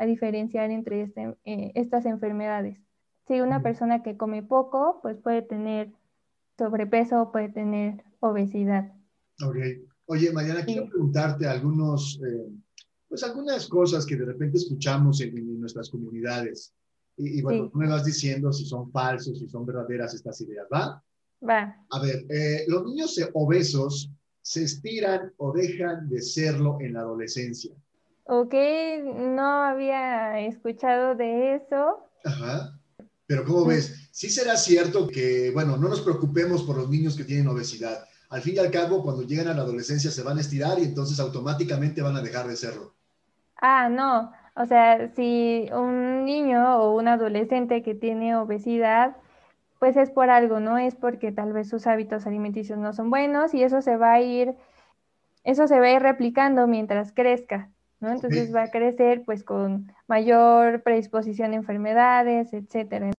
diferenciar 0.06 0.70
entre 0.72 1.01
este, 1.01 1.36
eh, 1.46 1.72
estas 1.75 2.06
enfermedades. 2.06 2.80
Si 3.27 3.42
una 3.42 3.62
persona 3.62 4.04
que 4.04 4.16
come 4.16 4.44
poco, 4.44 5.00
pues 5.01 5.18
puede 5.18 5.42
tener 5.42 5.92
sobrepeso 6.57 7.21
o 7.21 7.31
puede 7.31 7.49
tener 7.49 8.03
obesidad. 8.19 8.93
Ok. 9.43 9.57
Oye, 10.05 10.31
Mariana, 10.31 10.63
quiero 10.63 10.87
preguntarte 10.87 11.46
algunos, 11.48 12.20
eh, 12.25 12.50
pues 13.09 13.24
algunas 13.24 13.67
cosas 13.67 14.05
que 14.05 14.15
de 14.15 14.25
repente 14.25 14.57
escuchamos 14.57 15.20
en, 15.22 15.59
nuestras 15.59 15.89
comunidades. 15.89 16.74
Y, 17.17 17.41
bueno, 17.41 17.70
tú 17.70 17.77
me 17.79 17.87
vas 17.87 18.05
diciendo 18.05 18.53
si 18.53 18.65
son 18.65 18.91
falsos, 18.91 19.39
si 19.39 19.48
son 19.48 19.65
verdaderas 19.65 20.13
estas 20.13 20.39
ideas, 20.41 20.67
¿va? 20.72 21.03
Va. 21.48 21.85
A 21.89 22.00
ver, 22.00 22.25
eh, 22.29 22.63
los 22.67 22.85
niños 22.85 23.20
obesos 23.33 24.11
se 24.41 24.63
estiran 24.63 25.33
o 25.37 25.51
dejan 25.51 26.07
de 26.07 26.22
serlo 26.22 26.77
en 26.79 26.93
la 26.93 27.01
adolescencia. 27.01 27.75
Ok, 28.24 28.53
no 29.35 29.63
había 29.63 30.39
escuchado 30.41 31.15
de 31.15 31.55
eso. 31.55 32.00
Ajá. 32.24 32.79
Pero 33.25 33.43
¿cómo 33.43 33.65
ves? 33.65 34.06
Sí 34.18 34.32
será 34.32 34.58
cierto 34.58 35.08
que, 35.08 35.51
bueno, 35.51 35.77
no 35.77 35.90
nos 35.90 36.01
preocupemos 36.01 36.64
por 36.64 36.75
los 36.75 36.90
niños 36.90 37.16
que 37.16 37.24
tienen 37.24 37.50
obesidad. 37.50 38.03
Al 38.32 38.42
fin 38.42 38.56
y 38.56 38.58
al 38.58 38.72
cabo, 38.72 39.03
cuando 39.03 39.22
llegan 39.22 39.48
a 39.48 39.53
la 39.53 39.62
adolescencia 39.62 40.10
se 40.10 40.24
van 40.24 40.40
a 40.40 40.42
estirar 40.42 40.80
y 40.80 40.86
entonces 40.86 41.20
automáticamente 41.20 42.01
van 42.01 42.16
a 42.16 42.24
dejar 42.24 42.48
de 42.48 42.56
serlo. 42.56 42.96
Ah, 43.62 43.90
no. 43.90 44.32
O 44.56 44.66
sea, 44.66 45.14
si 45.16 45.70
un 45.72 46.25
niño 46.25 46.80
o 46.80 46.98
un 46.98 47.08
adolescente 47.08 47.84
que 47.84 47.94
tiene 47.94 48.36
obesidad, 48.36 49.18
pues 49.77 49.96
es 49.96 50.10
por 50.10 50.32
algo, 50.32 50.60
¿no? 50.60 50.80
Es 50.80 50.96
porque 50.96 51.32
tal 51.32 51.53
vez 51.53 51.70
sus 51.70 51.86
hábitos 51.86 52.25
alimenticios 52.25 52.80
no 52.80 52.94
son 52.94 53.12
buenos 53.12 53.53
y 53.53 53.62
eso 53.62 53.84
se 53.84 53.98
va 53.98 54.14
a 54.14 54.22
ir, 54.22 54.56
eso 55.44 55.68
se 55.68 55.80
va 55.80 55.86
a 55.86 55.92
ir 55.92 56.01
replicando 56.01 56.66
mientras 56.66 57.12
crezca, 57.12 57.70
¿no? 58.00 58.10
Entonces 58.10 58.51
va 58.51 58.64
a 58.64 58.72
crecer 58.72 59.22
pues 59.25 59.44
con 59.44 59.94
mayor 60.08 60.82
predisposición 60.82 61.51
a 61.51 61.58
enfermedades, 61.58 62.51
etcétera 62.51 63.12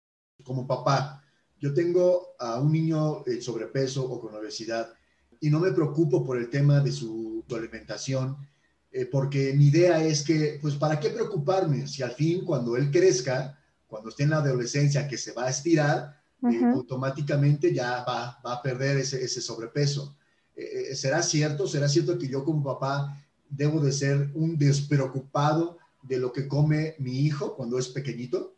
como 0.49 0.67
papá, 0.67 1.23
yo 1.61 1.75
tengo 1.75 2.35
a 2.39 2.59
un 2.59 2.73
niño 2.73 3.23
en 3.27 3.43
sobrepeso 3.43 4.05
o 4.05 4.21
con 4.21 4.35
obesidad 4.35 4.93
y 5.41 5.51
no 5.51 5.61
me 5.61 5.73
preocupo 5.73 6.25
por 6.25 6.39
el 6.39 6.49
tema 6.49 6.81
de 6.81 6.91
su, 6.91 7.29
alimentación, 7.51 8.37
eh, 8.93 9.07
porque 9.07 9.55
mi 9.55 9.69
idea 9.69 10.05
es 10.05 10.23
que, 10.23 10.59
pues, 10.61 10.75
¿para 10.75 11.01
qué 11.01 11.09
preocuparme? 11.09 11.87
Si 11.87 12.03
al 12.03 12.11
fin, 12.11 12.45
cuando 12.45 12.77
él 12.77 12.91
crezca, 12.91 13.59
cuando 13.87 14.11
esté 14.11 14.25
en 14.25 14.31
la 14.31 14.39
adolescencia, 14.39 15.09
que 15.09 15.17
se 15.17 15.33
va 15.33 15.47
a 15.47 15.51
estirar, 15.51 16.21
eh, 16.51 16.63
automáticamente 16.63 17.73
ya 17.73 18.05
va, 18.05 18.39
va, 18.45 18.53
a 18.53 18.63
perder 18.63 18.99
ese, 18.99 19.25
ese 19.25 19.41
sobrepeso. 19.41 20.15
Eh, 20.55 20.95
¿Será 20.95 21.23
cierto? 21.23 21.67
¿Será 21.67 21.89
cierto 21.89 22.19
que 22.19 22.29
yo 22.29 22.45
como 22.45 22.63
papá 22.63 23.17
debo 23.49 23.81
de 23.81 23.93
ser 23.93 24.31
un 24.35 24.59
despreocupado 24.59 25.79
de 26.03 26.19
lo 26.19 26.31
que 26.31 26.47
come 26.47 26.97
mi 26.99 27.21
hijo 27.21 27.57
cuando 27.57 27.79
es 27.79 27.89
pequeñito? 27.89 28.58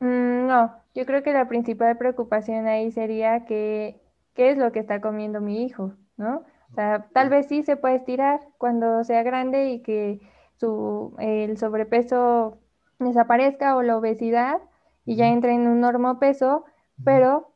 Mm, 0.00 0.46
no, 0.46 0.74
yo 0.94 1.06
creo 1.06 1.22
que 1.22 1.32
la 1.32 1.48
principal 1.48 1.96
preocupación 1.96 2.66
ahí 2.66 2.90
sería 2.92 3.44
que, 3.44 4.00
qué 4.34 4.50
es 4.50 4.58
lo 4.58 4.72
que 4.72 4.80
está 4.80 5.00
comiendo 5.00 5.40
mi 5.40 5.64
hijo, 5.64 5.94
¿no? 6.16 6.44
O 6.70 6.74
sea, 6.74 7.08
tal 7.12 7.30
vez 7.30 7.46
sí 7.46 7.62
se 7.62 7.76
puede 7.76 7.96
estirar 7.96 8.40
cuando 8.58 9.02
sea 9.02 9.22
grande 9.22 9.70
y 9.70 9.80
que 9.80 10.20
su, 10.56 11.14
el 11.18 11.56
sobrepeso 11.56 12.58
desaparezca 12.98 13.76
o 13.76 13.82
la 13.82 13.96
obesidad 13.96 14.60
y 15.06 15.16
ya 15.16 15.28
entre 15.28 15.54
en 15.54 15.66
un 15.66 15.80
normopeso, 15.80 16.64
pero 17.04 17.52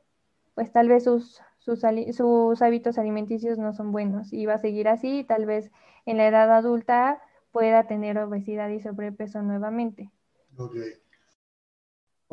pues 0.55 0.73
tal 0.73 0.89
vez 0.89 1.05
sus, 1.05 1.41
sus, 1.59 1.83
sus, 2.13 2.63
hábitos 2.63 2.97
alimenticios 2.97 3.59
no 3.59 3.75
son 3.75 3.93
buenos 3.93 4.33
y 4.33 4.47
va 4.47 4.55
a 4.55 4.59
seguir 4.59 4.89
así 4.89 5.19
y 5.19 5.25
tal 5.25 5.45
vez 5.45 5.71
en 6.07 6.17
la 6.17 6.27
edad 6.27 6.51
adulta 6.51 7.21
pueda 7.51 7.87
tener 7.87 8.19
obesidad 8.19 8.71
y 8.71 8.81
sobrepeso 8.81 9.43
nuevamente. 9.43 10.11
Okay. 10.57 11.03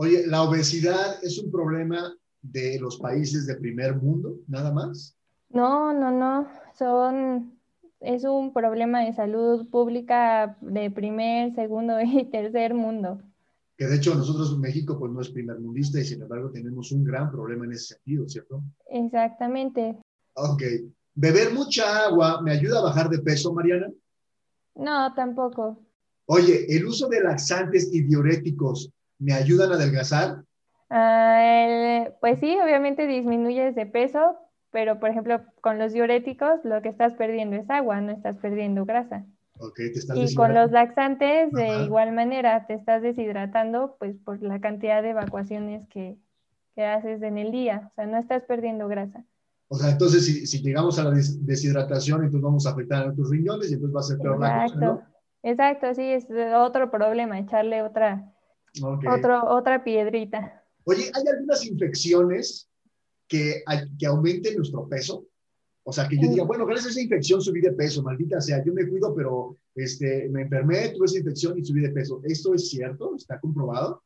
Oye, 0.01 0.25
¿la 0.27 0.43
obesidad 0.43 1.21
es 1.23 1.37
un 1.39 1.51
problema 1.51 2.15
de 2.41 2.79
los 2.79 2.97
países 2.99 3.45
de 3.45 3.57
primer 3.57 3.97
mundo, 3.97 4.37
nada 4.47 4.71
más? 4.71 5.17
No, 5.49 5.91
no, 5.91 6.09
no. 6.09 6.47
Son, 6.73 7.59
es 7.99 8.23
un 8.23 8.53
problema 8.53 9.03
de 9.03 9.11
salud 9.11 9.67
pública 9.67 10.57
de 10.61 10.89
primer, 10.89 11.53
segundo 11.53 11.99
y 11.99 12.23
tercer 12.31 12.73
mundo. 12.73 13.21
Que 13.75 13.87
de 13.87 13.97
hecho 13.97 14.15
nosotros 14.15 14.53
en 14.53 14.61
México 14.61 14.97
pues 14.97 15.11
no 15.11 15.19
es 15.19 15.31
primer 15.31 15.59
mundista 15.59 15.99
y 15.99 16.05
sin 16.05 16.21
embargo 16.21 16.49
tenemos 16.49 16.93
un 16.93 17.03
gran 17.03 17.29
problema 17.29 17.65
en 17.65 17.73
ese 17.73 17.95
sentido, 17.95 18.25
¿cierto? 18.29 18.63
Exactamente. 18.87 19.97
Ok. 20.35 20.63
¿Beber 21.13 21.51
mucha 21.51 22.05
agua 22.05 22.41
me 22.41 22.51
ayuda 22.51 22.79
a 22.79 22.83
bajar 22.83 23.09
de 23.09 23.19
peso, 23.19 23.53
Mariana? 23.53 23.91
No, 24.75 25.13
tampoco. 25.13 25.77
Oye, 26.27 26.73
¿el 26.73 26.85
uso 26.85 27.09
de 27.09 27.19
laxantes 27.19 27.93
y 27.93 28.03
diuréticos 28.03 28.93
¿Me 29.19 29.33
ayudan 29.33 29.71
a 29.71 29.75
adelgazar? 29.75 30.43
Ah, 30.89 32.05
pues 32.19 32.39
sí, 32.39 32.57
obviamente 32.63 33.05
disminuyes 33.05 33.75
de 33.75 33.85
peso, 33.85 34.37
pero 34.71 34.99
por 34.99 35.09
ejemplo 35.09 35.41
con 35.61 35.77
los 35.77 35.93
diuréticos 35.93 36.63
lo 36.63 36.81
que 36.81 36.89
estás 36.89 37.13
perdiendo 37.13 37.57
es 37.57 37.69
agua, 37.69 38.01
no 38.01 38.11
estás 38.11 38.37
perdiendo 38.37 38.85
grasa. 38.85 39.25
Okay, 39.59 39.91
te 39.91 39.99
estás 39.99 40.17
y 40.17 40.33
con 40.35 40.53
los 40.53 40.71
laxantes 40.71 41.51
de 41.51 41.83
igual 41.83 42.13
manera 42.13 42.65
te 42.65 42.73
estás 42.75 43.01
deshidratando 43.01 43.97
pues 43.99 44.15
por 44.23 44.41
la 44.41 44.61
cantidad 44.61 45.03
de 45.03 45.09
evacuaciones 45.09 45.85
que, 45.89 46.17
que, 46.75 46.85
haces 46.85 47.21
en 47.21 47.37
el 47.37 47.51
día, 47.51 47.89
o 47.91 47.95
sea, 47.95 48.05
no 48.05 48.17
estás 48.17 48.43
perdiendo 48.43 48.87
grasa. 48.87 49.25
O 49.67 49.75
sea, 49.75 49.91
entonces 49.91 50.25
si, 50.25 50.47
si 50.47 50.61
llegamos 50.63 50.97
a 50.97 51.03
la 51.03 51.11
deshidratación, 51.11 52.23
entonces 52.23 52.41
vamos 52.41 52.65
a 52.65 52.71
afectar 52.71 53.07
a 53.07 53.13
tus 53.13 53.29
riñones 53.29 53.69
y 53.69 53.73
entonces 53.73 53.95
va 53.95 53.99
a 53.99 54.03
ser 54.03 54.17
peor 54.17 54.39
la 54.39 54.63
cosa, 54.63 54.75
¿no? 54.79 55.01
Exacto, 55.43 55.93
sí, 55.93 56.03
es 56.03 56.25
otro 56.55 56.89
problema, 56.89 57.37
echarle 57.37 57.81
otra, 57.81 58.33
otra 58.81 59.83
piedrita. 59.83 60.63
Oye, 60.85 61.11
¿hay 61.13 61.23
algunas 61.27 61.65
infecciones 61.65 62.69
que, 63.27 63.63
que 63.97 64.05
aumente 64.05 64.55
nuestro 64.55 64.87
peso? 64.87 65.25
O 65.83 65.91
sea, 65.91 66.07
que 66.07 66.17
yo 66.17 66.29
diga, 66.29 66.43
bueno, 66.43 66.65
gracias 66.65 66.87
a 66.87 66.89
esa 66.91 67.01
infección 67.01 67.41
subí 67.41 67.61
de 67.61 67.71
peso, 67.71 68.03
maldita 68.03 68.39
sea, 68.41 68.63
yo 68.63 68.73
me 68.73 68.87
cuido, 68.87 69.15
pero 69.15 69.57
este, 69.75 70.29
me 70.29 70.43
enfermé, 70.43 70.89
tuve 70.89 71.05
esa 71.05 71.17
infección 71.17 71.57
y 71.57 71.65
subí 71.65 71.81
de 71.81 71.89
peso. 71.89 72.21
¿Esto 72.23 72.53
es 72.53 72.69
cierto? 72.69 73.15
¿Está 73.15 73.39
comprobado? 73.39 74.03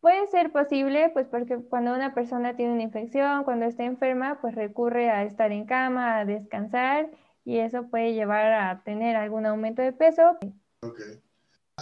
Puede 0.00 0.26
ser 0.26 0.52
posible, 0.52 1.10
pues 1.12 1.26
porque 1.26 1.56
cuando 1.56 1.94
una 1.94 2.14
persona 2.14 2.56
tiene 2.56 2.74
una 2.74 2.82
infección, 2.82 3.44
cuando 3.44 3.66
está 3.66 3.84
enferma, 3.84 4.38
pues 4.40 4.54
recurre 4.54 5.10
a 5.10 5.24
estar 5.24 5.50
en 5.50 5.64
cama, 5.64 6.18
a 6.18 6.24
descansar 6.24 7.10
y 7.44 7.58
eso 7.58 7.88
puede 7.88 8.12
llevar 8.12 8.52
a 8.52 8.82
tener 8.84 9.16
algún 9.16 9.46
aumento 9.46 9.82
de 9.82 9.92
peso. 9.92 10.36
Ok. 10.82 11.00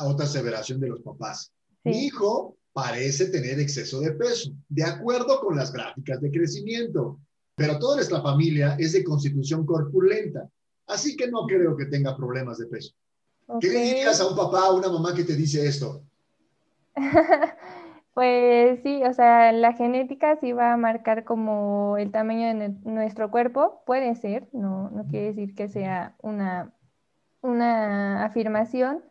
Otra 0.02 0.24
aseveración 0.24 0.78
de 0.78 0.88
los 0.88 1.00
papás. 1.00 1.52
Mi 1.86 2.06
hijo 2.06 2.56
parece 2.72 3.26
tener 3.26 3.58
exceso 3.58 4.00
de 4.00 4.12
peso, 4.12 4.50
de 4.68 4.84
acuerdo 4.84 5.40
con 5.40 5.56
las 5.56 5.72
gráficas 5.72 6.20
de 6.20 6.30
crecimiento 6.30 7.18
pero 7.56 7.78
toda 7.78 7.96
nuestra 7.96 8.20
familia 8.20 8.76
es 8.78 8.92
de 8.92 9.02
constitución 9.02 9.64
corpulenta, 9.64 10.48
así 10.86 11.16
que 11.16 11.28
no 11.28 11.46
creo 11.46 11.74
que 11.76 11.86
tenga 11.86 12.14
problemas 12.14 12.58
de 12.58 12.66
peso. 12.66 12.94
¿Qué 13.60 13.68
le 13.68 13.80
dirías 13.80 14.20
a 14.20 14.28
un 14.28 14.36
papá 14.36 14.68
o 14.68 14.76
una 14.76 14.88
mamá 14.88 15.14
que 15.14 15.24
te 15.24 15.34
dice 15.34 15.66
esto? 15.66 16.02
pues 18.14 18.80
sí, 18.82 19.02
o 19.04 19.12
sea, 19.14 19.52
la 19.52 19.72
genética 19.72 20.36
sí 20.36 20.52
va 20.52 20.74
a 20.74 20.76
marcar 20.76 21.24
como 21.24 21.96
el 21.96 22.10
tamaño 22.10 22.46
de 22.48 22.74
nuestro 22.84 23.30
cuerpo, 23.30 23.82
puede 23.86 24.14
ser, 24.16 24.48
no, 24.52 24.90
no 24.90 25.06
quiere 25.06 25.28
decir 25.28 25.54
que 25.54 25.68
sea 25.68 26.14
una, 26.20 26.74
una 27.40 28.24
afirmación, 28.24 29.02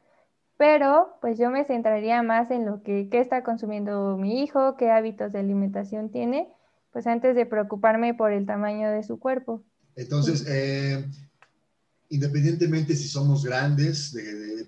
pero 0.57 1.17
pues 1.21 1.37
yo 1.37 1.49
me 1.51 1.65
centraría 1.65 2.23
más 2.23 2.51
en 2.51 2.65
lo 2.65 2.81
que 2.83 3.09
qué 3.09 3.19
está 3.19 3.43
consumiendo 3.43 4.17
mi 4.17 4.41
hijo, 4.41 4.75
qué 4.77 4.91
hábitos 4.91 5.31
de 5.31 5.39
alimentación 5.39 6.09
tiene 6.09 6.49
pues 6.95 7.07
antes 7.07 7.35
de 7.35 7.45
preocuparme 7.45 8.13
por 8.13 8.31
el 8.31 8.45
tamaño 8.45 8.89
de 8.89 9.03
su 9.03 9.19
cuerpo. 9.19 9.61
Entonces, 9.97 10.45
eh, 10.47 11.05
independientemente 12.07 12.95
si 12.95 13.09
somos 13.09 13.43
grandes 13.43 14.15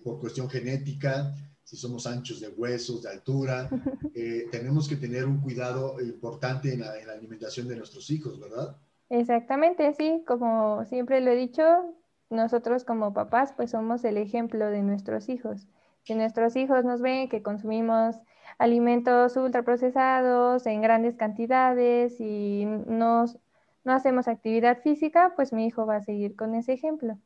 por 0.03 0.19
cuestión 0.19 0.49
genética, 0.49 1.33
si 1.63 1.77
somos 1.77 2.05
anchos 2.05 2.41
de 2.41 2.49
huesos, 2.49 3.03
de 3.03 3.11
altura, 3.11 3.69
eh, 4.13 4.49
tenemos 4.51 4.89
que 4.89 4.97
tener 4.97 5.25
un 5.25 5.39
cuidado 5.39 6.01
importante 6.01 6.73
en 6.73 6.81
la, 6.81 6.99
en 6.99 7.07
la, 7.07 7.13
alimentación 7.13 7.65
de 7.69 7.77
nuestros 7.77 8.09
hijos, 8.09 8.37
¿verdad? 8.41 8.75
Exactamente, 9.09 9.93
sí, 9.93 10.21
como 10.27 10.83
siempre 10.83 11.21
lo 11.21 11.31
he 11.31 11.35
dicho, 11.37 11.63
nosotros 12.29 12.83
como 12.83 13.13
papás 13.13 13.53
pues 13.55 13.71
somos 13.71 14.03
el 14.03 14.17
ejemplo 14.17 14.65
de 14.65 14.83
nuestros 14.83 15.29
hijos. 15.29 15.65
Si 16.07 16.15
nuestros 16.15 16.55
hijos 16.55 16.85
nos 16.85 17.01
ven 17.01 17.27
que 17.27 17.41
consumimos 17.41 18.15
alimentos 18.59 19.35
ultraprocesados 19.35 20.65
en 20.65 20.81
grandes 20.81 21.17
cantidades 21.17 22.21
y 22.21 22.63
no, 22.65 23.25
no 23.83 23.91
hacemos 23.91 24.29
actividad 24.29 24.81
física, 24.81 25.33
pues 25.35 25.51
mi 25.51 25.65
hijo 25.65 25.85
va 25.85 25.97
a 25.97 26.01
seguir 26.01 26.37
con 26.37 26.55
ese 26.55 26.71
ejemplo. 26.71 27.19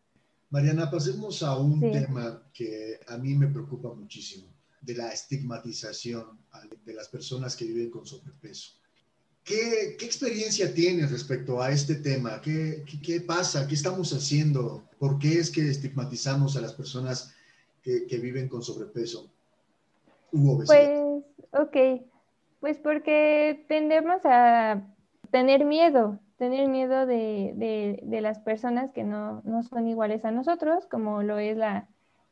Mariana, 0.50 0.89
pasemos 0.89 1.44
a 1.44 1.60
un 1.60 1.80
tema 1.80 2.41
que 2.52 3.00
a 3.08 3.17
mí 3.17 3.36
me 3.36 3.46
preocupa 3.50 3.94
muchísimo, 3.94 4.48
de 4.82 4.96
la 4.96 5.12
estigmatización 5.13 6.39
de 6.84 6.94
las 6.96 7.08
personas 7.08 7.56
que 7.56 7.65
viven 7.65 7.91
con 7.91 8.08
sobrepeso. 8.08 8.72
¿Qué, 9.44 9.96
qué 10.00 10.06
experiencia 10.08 10.74
tienes 10.74 11.12
respecto 11.12 11.62
a 11.62 11.70
este 11.70 11.96
tema? 11.96 12.41
¿Qué, 12.41 12.84
¿Qué, 12.89 13.00
qué, 13.00 13.22
pasa? 13.22 13.67
¿Qué 13.67 13.76
estamos 13.76 14.12
haciendo? 14.12 14.89
¿Por 14.98 15.20
qué 15.20 15.38
es 15.38 15.52
que 15.52 15.70
estigmatizamos 15.70 16.58
a 16.58 16.62
las 16.62 16.74
personas 16.74 17.36
que, 17.82 18.06
que 18.08 18.17
viven 18.17 18.48
con 18.48 18.62
sobrepeso? 18.62 19.30
Pues, 20.32 21.24
ok, 21.52 21.78
pues 22.60 22.78
porque 22.78 23.65
tendemos 23.67 24.22
a 24.24 24.82
tener 25.30 25.65
miedo, 25.65 26.20
tener 26.38 26.70
miedo 26.70 27.06
de, 27.06 28.00
de, 28.04 28.22
las 28.22 28.39
personas 28.39 28.91
que 28.91 29.04
no, 29.04 29.41
no, 29.44 29.63
son 29.63 29.88
iguales 29.88 30.24
a 30.24 30.32
nosotros, 30.32 30.86
como 30.88 31.22
lo 31.22 31.38
es 31.38 31.58
la, 31.58 31.88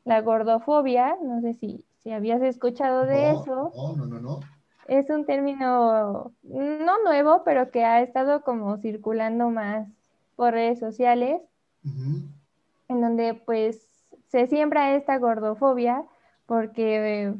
la 0.05 0.21
gordofobia. 0.21 1.17
No 1.21 1.41
sé 1.41 1.53
si, 1.55 1.83
si 1.97 2.11
habías 2.11 2.41
escuchado 2.41 3.05
de 3.05 3.31
eso. 3.31 3.71
No, 3.75 3.95
no, 3.95 4.05
no, 4.05 4.19
no. 4.19 4.39
Es 4.87 5.09
un 5.09 5.25
término 5.25 6.31
no 6.43 7.03
nuevo, 7.03 7.43
pero 7.43 7.69
que 7.69 7.83
ha 7.83 8.01
estado 8.01 8.41
como 8.41 8.77
circulando 8.77 9.49
más 9.49 9.87
por 10.35 10.53
redes 10.53 10.79
sociales, 10.79 11.41
en 11.83 13.01
donde 13.01 13.33
pues 13.33 13.88
se 14.29 14.47
siembra 14.47 14.95
esta 14.95 15.17
gordofobia 15.17 16.03
porque 16.45 17.33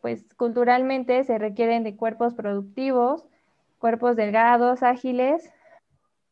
pues 0.00 0.24
culturalmente 0.36 1.24
se 1.24 1.38
requieren 1.38 1.84
de 1.84 1.96
cuerpos 1.96 2.34
productivos, 2.34 3.24
cuerpos 3.78 4.16
delgados, 4.16 4.82
ágiles, 4.82 5.50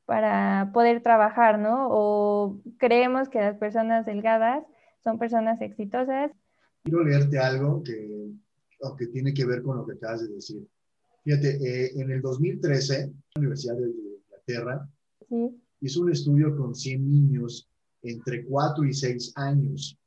para 0.07 0.70
poder 0.75 1.03
trabajar, 1.03 1.61
¿no? 1.61 1.87
O 1.88 2.61
creemos 2.79 3.29
que 3.29 3.38
las 3.38 3.57
personas 3.57 4.05
delgadas 4.05 4.64
son 5.05 5.18
personas 5.18 5.61
exitosas. 5.61 6.33
Quiero 6.83 7.05
leerte 7.05 7.38
algo 7.38 7.83
que, 7.85 8.33
que 8.99 9.07
tiene 9.07 9.33
que 9.33 9.44
ver 9.46 9.62
con 9.62 9.77
lo 9.77 9.87
que 9.87 9.92
acabas 9.92 10.23
de 10.23 10.35
decir. 10.35 10.66
Fíjate, 11.23 11.59
eh, 11.62 11.92
en 11.94 12.11
el 12.11 12.20
2013, 12.23 13.07
la 13.07 13.38
Universidad 13.38 13.77
de 13.77 13.88
Inglaterra 13.88 14.88
hizo 15.81 16.03
un 16.03 16.11
estudio 16.11 16.57
con 16.57 16.75
100 16.75 17.09
niños 17.09 17.68
entre 18.03 18.44
4 18.44 18.85
y 18.85 18.92
6 18.92 19.33
años. 19.37 20.00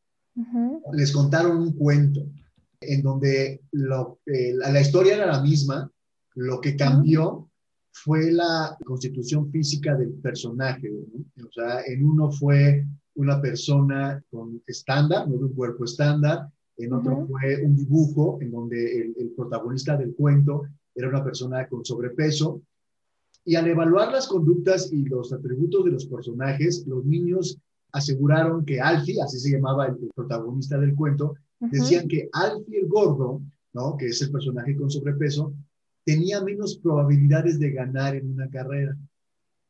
Les 0.93 1.11
contaron 1.11 1.57
un 1.57 1.73
cuento 1.73 2.21
en 2.81 3.01
donde 3.01 3.61
lo, 3.71 4.19
eh, 4.25 4.53
la, 4.55 4.81
historia 4.81 5.15
era 5.15 5.25
la 5.27 5.41
misma, 5.41 5.89
lo 6.35 6.59
que 6.59 6.75
cambió 6.75 7.49
fue 7.91 8.31
la 8.31 8.77
constitución 8.83 9.51
física 9.51 9.95
del 9.95 10.13
personaje. 10.13 10.91
O 10.91 11.51
sea, 11.51 11.81
en 11.85 12.03
uno 12.03 12.31
fue 12.31 12.85
una 13.15 13.39
persona 13.41 14.23
con 14.29 14.61
estándar, 14.65 15.27
no 15.27 15.37
de 15.37 15.45
un 15.45 15.53
cuerpo 15.53 15.85
estándar, 15.85 16.49
en 16.77 16.91
otro 16.91 17.27
fue 17.27 17.63
un 17.63 17.75
dibujo 17.75 18.39
en 18.41 18.51
donde 18.51 19.01
el, 19.01 19.15
el, 19.19 19.29
protagonista 19.37 19.95
del 19.95 20.15
cuento 20.15 20.63
era 20.95 21.09
una 21.09 21.23
persona 21.23 21.67
con 21.67 21.85
sobrepeso. 21.85 22.61
Y 23.45 23.55
al 23.55 23.67
evaluar 23.67 24.11
las 24.11 24.27
conductas 24.27 24.91
y 24.91 25.03
los 25.03 25.31
atributos 25.31 25.85
de 25.85 25.91
los 25.91 26.05
personajes, 26.07 26.85
los 26.87 27.05
niños 27.05 27.59
aseguraron 27.93 28.65
que 28.65 28.81
Alfie, 28.81 29.21
así 29.21 29.39
se 29.39 29.51
llamaba 29.51 29.87
el 29.87 29.95
protagonista 30.13 30.77
del 30.77 30.95
cuento, 30.95 31.35
decían 31.59 32.07
que 32.07 32.27
Alfie 32.33 32.81
el 32.81 32.87
gordo, 32.87 33.41
¿no? 33.73 33.95
que 33.95 34.07
es 34.07 34.21
el 34.21 34.31
personaje 34.31 34.75
con 34.75 34.89
sobrepeso, 34.89 35.53
tenía 36.03 36.41
menos 36.41 36.77
probabilidades 36.77 37.59
de 37.59 37.71
ganar 37.71 38.15
en 38.15 38.31
una 38.31 38.49
carrera, 38.49 38.97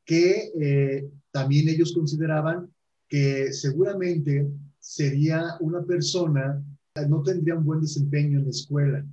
que 0.05 0.51
eh, 0.59 1.09
también 1.31 1.69
ellos 1.69 1.93
consideraban 1.93 2.73
que 3.07 3.51
seguramente 3.53 4.47
sería 4.79 5.57
una 5.59 5.83
persona, 5.83 6.63
no 7.07 7.21
tendría 7.21 7.55
un 7.55 7.65
buen 7.65 7.81
desempeño 7.81 8.39
en 8.39 8.45
la 8.45 8.51
escuela. 8.51 9.05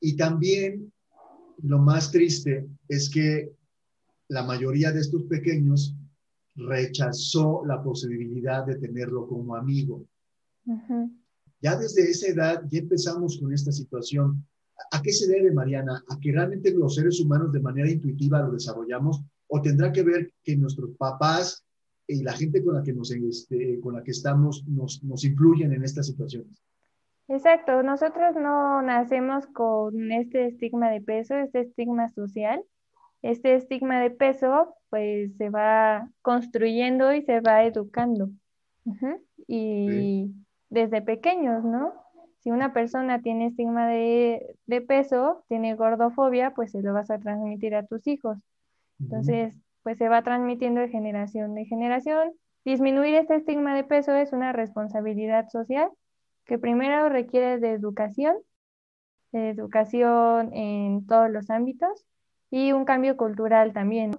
Y 0.00 0.16
también 0.16 0.90
lo 1.62 1.78
más 1.78 2.10
triste 2.10 2.66
es 2.88 3.10
que 3.10 3.52
la 4.28 4.42
mayoría 4.42 4.90
de 4.90 5.00
estos 5.00 5.24
pequeños 5.24 5.94
rechazó 6.56 7.62
la 7.66 7.82
posibilidad 7.82 8.64
de 8.64 8.76
tenerlo 8.76 9.26
como 9.26 9.56
amigo. 9.56 10.04
Ya 11.60 11.76
desde 11.76 12.10
esa 12.10 12.28
edad 12.28 12.62
ya 12.70 12.80
empezamos 12.80 13.38
con 13.38 13.52
esta 13.52 13.72
situación. 13.72 14.46
¿A 14.90 15.02
qué 15.02 15.12
se 15.12 15.26
debe, 15.26 15.52
Mariana? 15.52 16.02
¿A 16.08 16.18
que 16.18 16.32
realmente 16.32 16.72
los 16.72 16.94
seres 16.94 17.20
humanos 17.20 17.52
de 17.52 17.60
manera 17.60 17.90
intuitiva 17.90 18.40
lo 18.40 18.52
desarrollamos? 18.52 19.22
¿O 19.46 19.60
tendrá 19.60 19.92
que 19.92 20.02
ver 20.02 20.32
que 20.42 20.56
nuestros 20.56 20.90
papás 20.96 21.64
y 22.06 22.22
la 22.22 22.32
gente 22.32 22.62
con 22.62 22.74
la 22.74 22.82
que, 22.82 22.92
nos, 22.92 23.10
este, 23.10 23.80
con 23.80 23.94
la 23.94 24.02
que 24.02 24.10
estamos 24.10 24.64
nos, 24.66 25.02
nos 25.02 25.24
influyen 25.24 25.72
en 25.72 25.84
estas 25.84 26.06
situaciones? 26.06 26.62
Exacto, 27.28 27.82
nosotros 27.82 28.34
no 28.36 28.82
nacemos 28.82 29.46
con 29.46 30.12
este 30.12 30.46
estigma 30.48 30.90
de 30.90 31.00
peso, 31.00 31.34
este 31.36 31.60
estigma 31.60 32.08
social. 32.10 32.62
Este 33.22 33.54
estigma 33.54 34.02
de 34.02 34.10
peso 34.10 34.76
pues 34.94 35.36
se 35.38 35.50
va 35.50 36.08
construyendo 36.22 37.12
y 37.12 37.22
se 37.22 37.40
va 37.40 37.64
educando. 37.64 38.30
Y 39.48 40.32
desde 40.70 41.02
pequeños, 41.02 41.64
¿no? 41.64 41.94
Si 42.38 42.52
una 42.52 42.72
persona 42.72 43.20
tiene 43.20 43.46
estigma 43.46 43.88
de, 43.88 44.56
peso, 44.86 45.44
tiene 45.48 45.74
gordofobia, 45.74 46.52
pues 46.54 46.70
se 46.70 46.80
lo 46.80 46.92
vas 46.92 47.10
a 47.10 47.18
transmitir 47.18 47.74
a 47.74 47.84
tus 47.84 48.06
hijos. 48.06 48.38
Entonces, 49.00 49.56
pues 49.82 49.98
se 49.98 50.08
va 50.08 50.22
transmitiendo 50.22 50.80
de 50.80 50.90
generación 50.90 51.56
de 51.56 51.64
generación. 51.64 52.32
Disminuir 52.64 53.16
este 53.16 53.34
estigma 53.34 53.74
de 53.74 53.82
peso 53.82 54.14
es 54.14 54.32
una 54.32 54.52
responsabilidad 54.52 55.48
social 55.48 55.90
que 56.44 56.56
primero 56.56 57.08
requiere 57.08 57.58
de 57.58 57.72
educación, 57.72 58.36
de 59.32 59.50
educación 59.50 60.54
en 60.54 61.04
todos 61.04 61.30
los 61.30 61.50
ámbitos 61.50 62.06
y 62.48 62.70
un 62.70 62.84
cambio 62.84 63.16
cultural 63.16 63.72
también. 63.72 64.12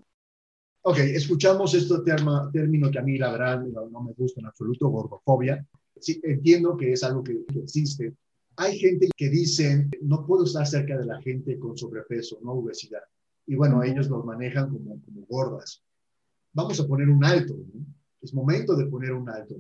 Ok, 0.88 1.00
escuchamos 1.00 1.74
este 1.74 1.96
término 2.54 2.92
que 2.92 3.00
a 3.00 3.02
mí 3.02 3.18
la 3.18 3.32
verdad 3.32 3.66
no 3.92 4.04
me 4.04 4.14
gusta 4.14 4.40
en 4.40 4.46
absoluto, 4.46 4.88
gordofobia 4.90 5.66
sí, 6.00 6.20
entiendo 6.24 6.78
que 6.78 6.92
es 6.92 7.04
algo 7.04 7.24
que, 7.24 7.44
existe. 7.56 8.14
Hay 8.58 8.78
gente 8.78 9.10
que 9.18 9.30
dice, 9.30 9.88
no 10.02 10.26
puedo 10.26 10.46
estar 10.46 10.66
cerca 10.66 10.98
de 10.98 11.06
la 11.06 11.22
gente 11.22 11.60
con 11.60 11.78
sobrepeso, 11.78 12.40
no 12.42 12.54
obesidad. 12.54 13.02
y 13.48 13.56
bueno, 13.56 13.84
ellos 13.84 14.10
los 14.10 14.26
manejan 14.26 14.70
como, 14.70 15.02
como 15.04 15.26
gordas. 15.28 15.84
Vamos 16.54 16.80
a 16.80 16.88
poner 16.88 17.10
un 17.10 17.24
alto, 17.24 17.58
es 18.22 18.34
momento 18.34 18.76
de 18.76 18.86
poner 18.86 19.12
un 19.12 19.30
alto. 19.30 19.56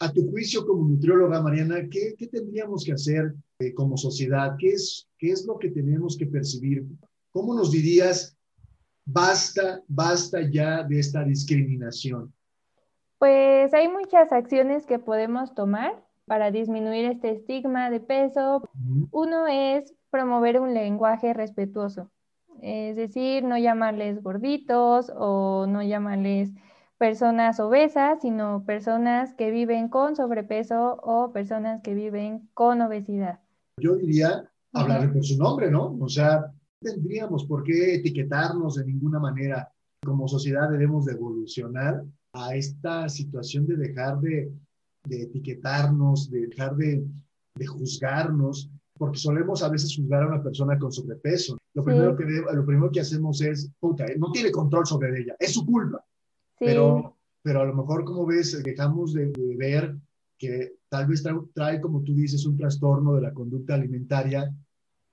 A 0.00 0.12
tu 0.12 0.30
juicio 0.30 0.64
como 0.64 0.88
nutrióloga, 0.88 1.42
Mariana, 1.42 1.88
¿qué, 1.90 2.14
qué 2.16 2.28
tendríamos 2.28 2.84
que 2.84 2.92
hacer 2.92 3.34
eh, 3.58 3.74
como 3.74 3.96
sociedad? 3.96 4.54
¿Qué 4.58 4.68
es, 4.68 5.08
¿Qué 5.18 5.30
es 5.30 5.44
lo 5.44 5.58
que 5.58 5.70
tenemos 5.70 6.16
que 6.16 6.26
percibir? 6.26 6.86
¿Cómo 7.32 7.54
nos 7.54 7.72
dirías, 7.72 8.37
basta, 9.08 9.82
basta 9.88 10.40
ya 10.42 10.82
de 10.82 11.00
esta 11.00 11.24
discriminación? 11.24 12.32
Pues 13.18 13.72
hay 13.74 13.88
muchas 13.88 14.32
acciones 14.32 14.86
que 14.86 14.98
podemos 14.98 15.54
tomar 15.54 16.04
para 16.26 16.50
disminuir 16.50 17.06
este 17.06 17.30
estigma 17.30 17.90
de 17.90 18.00
peso. 18.00 18.62
Uno 19.10 19.46
es 19.48 19.94
promover 20.10 20.60
un 20.60 20.74
lenguaje 20.74 21.32
respetuoso, 21.32 22.10
es 22.60 22.96
decir, 22.96 23.44
no 23.44 23.56
llamarles 23.58 24.22
gorditos 24.22 25.10
o 25.16 25.66
no 25.66 25.82
llamarles 25.82 26.50
personas 26.98 27.60
obesas, 27.60 28.20
sino 28.20 28.64
personas 28.64 29.34
que 29.34 29.50
viven 29.50 29.88
con 29.88 30.16
sobrepeso 30.16 30.98
o 31.02 31.32
personas 31.32 31.80
que 31.82 31.94
viven 31.94 32.48
con 32.54 32.80
obesidad. 32.82 33.40
Yo 33.78 33.96
diría 33.96 34.50
hablarle 34.72 35.08
por 35.08 35.24
su 35.24 35.38
nombre, 35.38 35.70
¿no? 35.70 35.96
O 36.00 36.08
sea, 36.08 36.52
tendríamos 36.80 37.44
por 37.44 37.62
qué 37.64 37.96
etiquetarnos 37.96 38.76
de 38.76 38.86
ninguna 38.86 39.18
manera. 39.18 39.70
Como 40.04 40.28
sociedad 40.28 40.70
debemos 40.70 41.06
de 41.06 41.12
evolucionar 41.12 42.04
a 42.32 42.54
esta 42.54 43.08
situación 43.08 43.66
de 43.66 43.76
dejar 43.76 44.20
de, 44.20 44.50
etiquetarnos, 45.10 46.30
de 46.30 46.46
dejar 46.46 46.76
de, 46.76 47.04
juzgarnos, 47.66 48.70
porque 48.96 49.18
solemos 49.18 49.62
a 49.62 49.68
veces 49.68 49.96
juzgar 49.96 50.22
a 50.22 50.28
una 50.28 50.42
persona 50.42 50.78
con 50.78 50.92
sobrepeso. 50.92 51.58
Lo 51.74 51.84
primero, 51.84 52.16
que, 52.16 52.24
lo 52.24 52.64
primero 52.64 52.90
que 52.90 53.00
hacemos 53.00 53.40
es, 53.40 53.70
puta, 53.80 54.06
no 54.16 54.30
tiene 54.30 54.52
control 54.52 54.86
sobre 54.86 55.20
ella, 55.20 55.34
es 55.38 55.54
su 55.54 55.66
culpa. 55.66 56.04
Pero, 56.58 57.16
pero 57.42 57.62
a 57.62 57.64
lo 57.64 57.74
mejor, 57.74 58.04
como 58.04 58.26
ves, 58.26 58.62
dejamos 58.62 59.14
de, 59.14 59.32
ver 59.56 59.96
que 60.36 60.76
tal 60.88 61.06
vez 61.08 61.24
trae, 61.52 61.80
como 61.80 62.02
tú 62.02 62.14
dices, 62.14 62.46
un 62.46 62.56
trastorno 62.56 63.14
de 63.14 63.22
la 63.22 63.32
conducta 63.32 63.74
alimentaria 63.74 64.54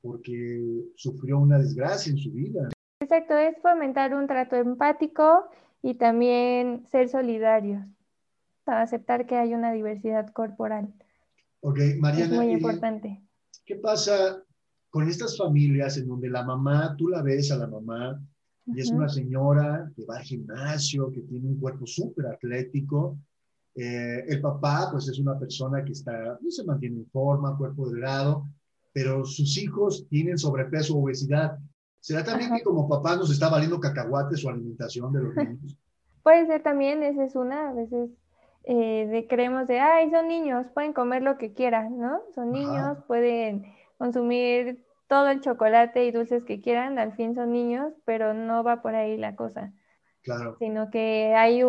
porque 0.06 0.86
sufrió 0.96 1.40
una 1.40 1.58
desgracia 1.58 2.12
en 2.12 2.20
su 2.20 2.32
vida. 2.32 2.70
Exacto, 3.02 3.36
es 3.36 3.58
fomentar 3.60 4.14
un 4.14 4.28
trato 4.28 4.56
empático 4.56 5.50
y 5.82 5.96
también 5.96 6.86
ser 6.92 7.10
solidarios, 7.10 7.84
aceptar 8.68 9.26
que 9.26 9.36
hay 9.36 9.56
una 9.56 9.72
diversidad 9.72 10.32
corporal. 10.32 10.94
Ok, 11.62 11.80
Mariana. 12.00 12.26
Es 12.26 12.32
muy 12.32 12.52
importante. 12.52 13.20
¿Qué 13.66 13.78
pasa 13.78 14.44
con 14.92 15.10
estas 15.10 15.36
familias 15.38 15.98
en 15.98 16.08
donde 16.08 16.30
la 16.30 16.44
mamá, 16.44 16.96
tú 16.96 17.08
la 17.08 17.24
ves 17.24 17.52
a 17.52 17.58
la 17.58 17.68
mamá 17.68 18.22
y 18.68 18.80
es 18.80 18.92
una 18.92 19.10
señora 19.10 19.92
que 19.96 20.06
va 20.06 20.18
al 20.18 20.24
gimnasio, 20.24 21.12
que 21.12 21.22
tiene 21.22 21.48
un 21.48 21.60
cuerpo 21.60 21.88
súper 21.88 22.28
atlético. 22.28 23.18
Eh, 23.74 24.24
el 24.28 24.40
papá, 24.40 24.90
pues 24.92 25.08
es 25.08 25.20
una 25.20 25.38
persona 25.38 25.84
que 25.84 25.94
está, 25.94 26.38
no 26.40 26.50
se 26.50 26.64
mantiene 26.64 26.98
en 26.98 27.08
forma, 27.08 27.58
cuerpo 27.58 27.90
delgado, 27.90 28.46
pero 28.96 29.26
sus 29.26 29.58
hijos 29.58 30.08
tienen 30.08 30.38
sobrepeso, 30.38 30.98
obesidad. 30.98 31.58
¿Será 32.00 32.24
también 32.24 32.56
que 32.56 32.64
como 32.64 32.88
papá 32.88 33.18
nos 33.18 33.30
está 33.30 33.50
valiendo 33.50 33.78
cacahuate 33.78 34.38
su 34.38 34.48
alimentación 34.48 35.12
de 35.12 35.22
los 35.22 35.36
niños? 35.36 35.78
Puede 36.24 36.48
ser 36.48 36.64
también, 36.64 37.04
esa 37.04 37.26
es 37.26 37.36
una, 37.36 37.72
a 37.72 37.74
veces 37.74 38.10
eh, 38.64 39.06
de, 39.08 39.28
creemos 39.28 39.68
de, 39.68 39.82
ay, 39.82 40.10
son 40.12 40.30
niños, 40.30 40.68
pueden 40.74 40.94
comer 40.94 41.24
lo 41.24 41.38
que 41.38 41.52
quieran, 41.52 42.00
¿no? 42.00 42.22
Son 42.34 42.54
niños, 42.54 42.98
pueden 43.06 43.66
consumir 43.98 44.86
todo 45.08 45.28
el 45.28 45.42
chocolate 45.42 46.06
y 46.06 46.12
dulces 46.12 46.46
que 46.46 46.62
quieran, 46.62 46.98
al 46.98 47.18
fin 47.18 47.36
son 47.36 47.52
niños, 47.52 47.92
pero 48.06 48.34
no 48.34 48.64
va 48.64 48.82
por 48.82 48.96
ahí 48.96 49.18
la 49.18 49.36
cosa. 49.36 49.74
Claro. 50.22 50.56
Sino 50.58 50.90
que 50.90 51.36
hay, 51.36 51.62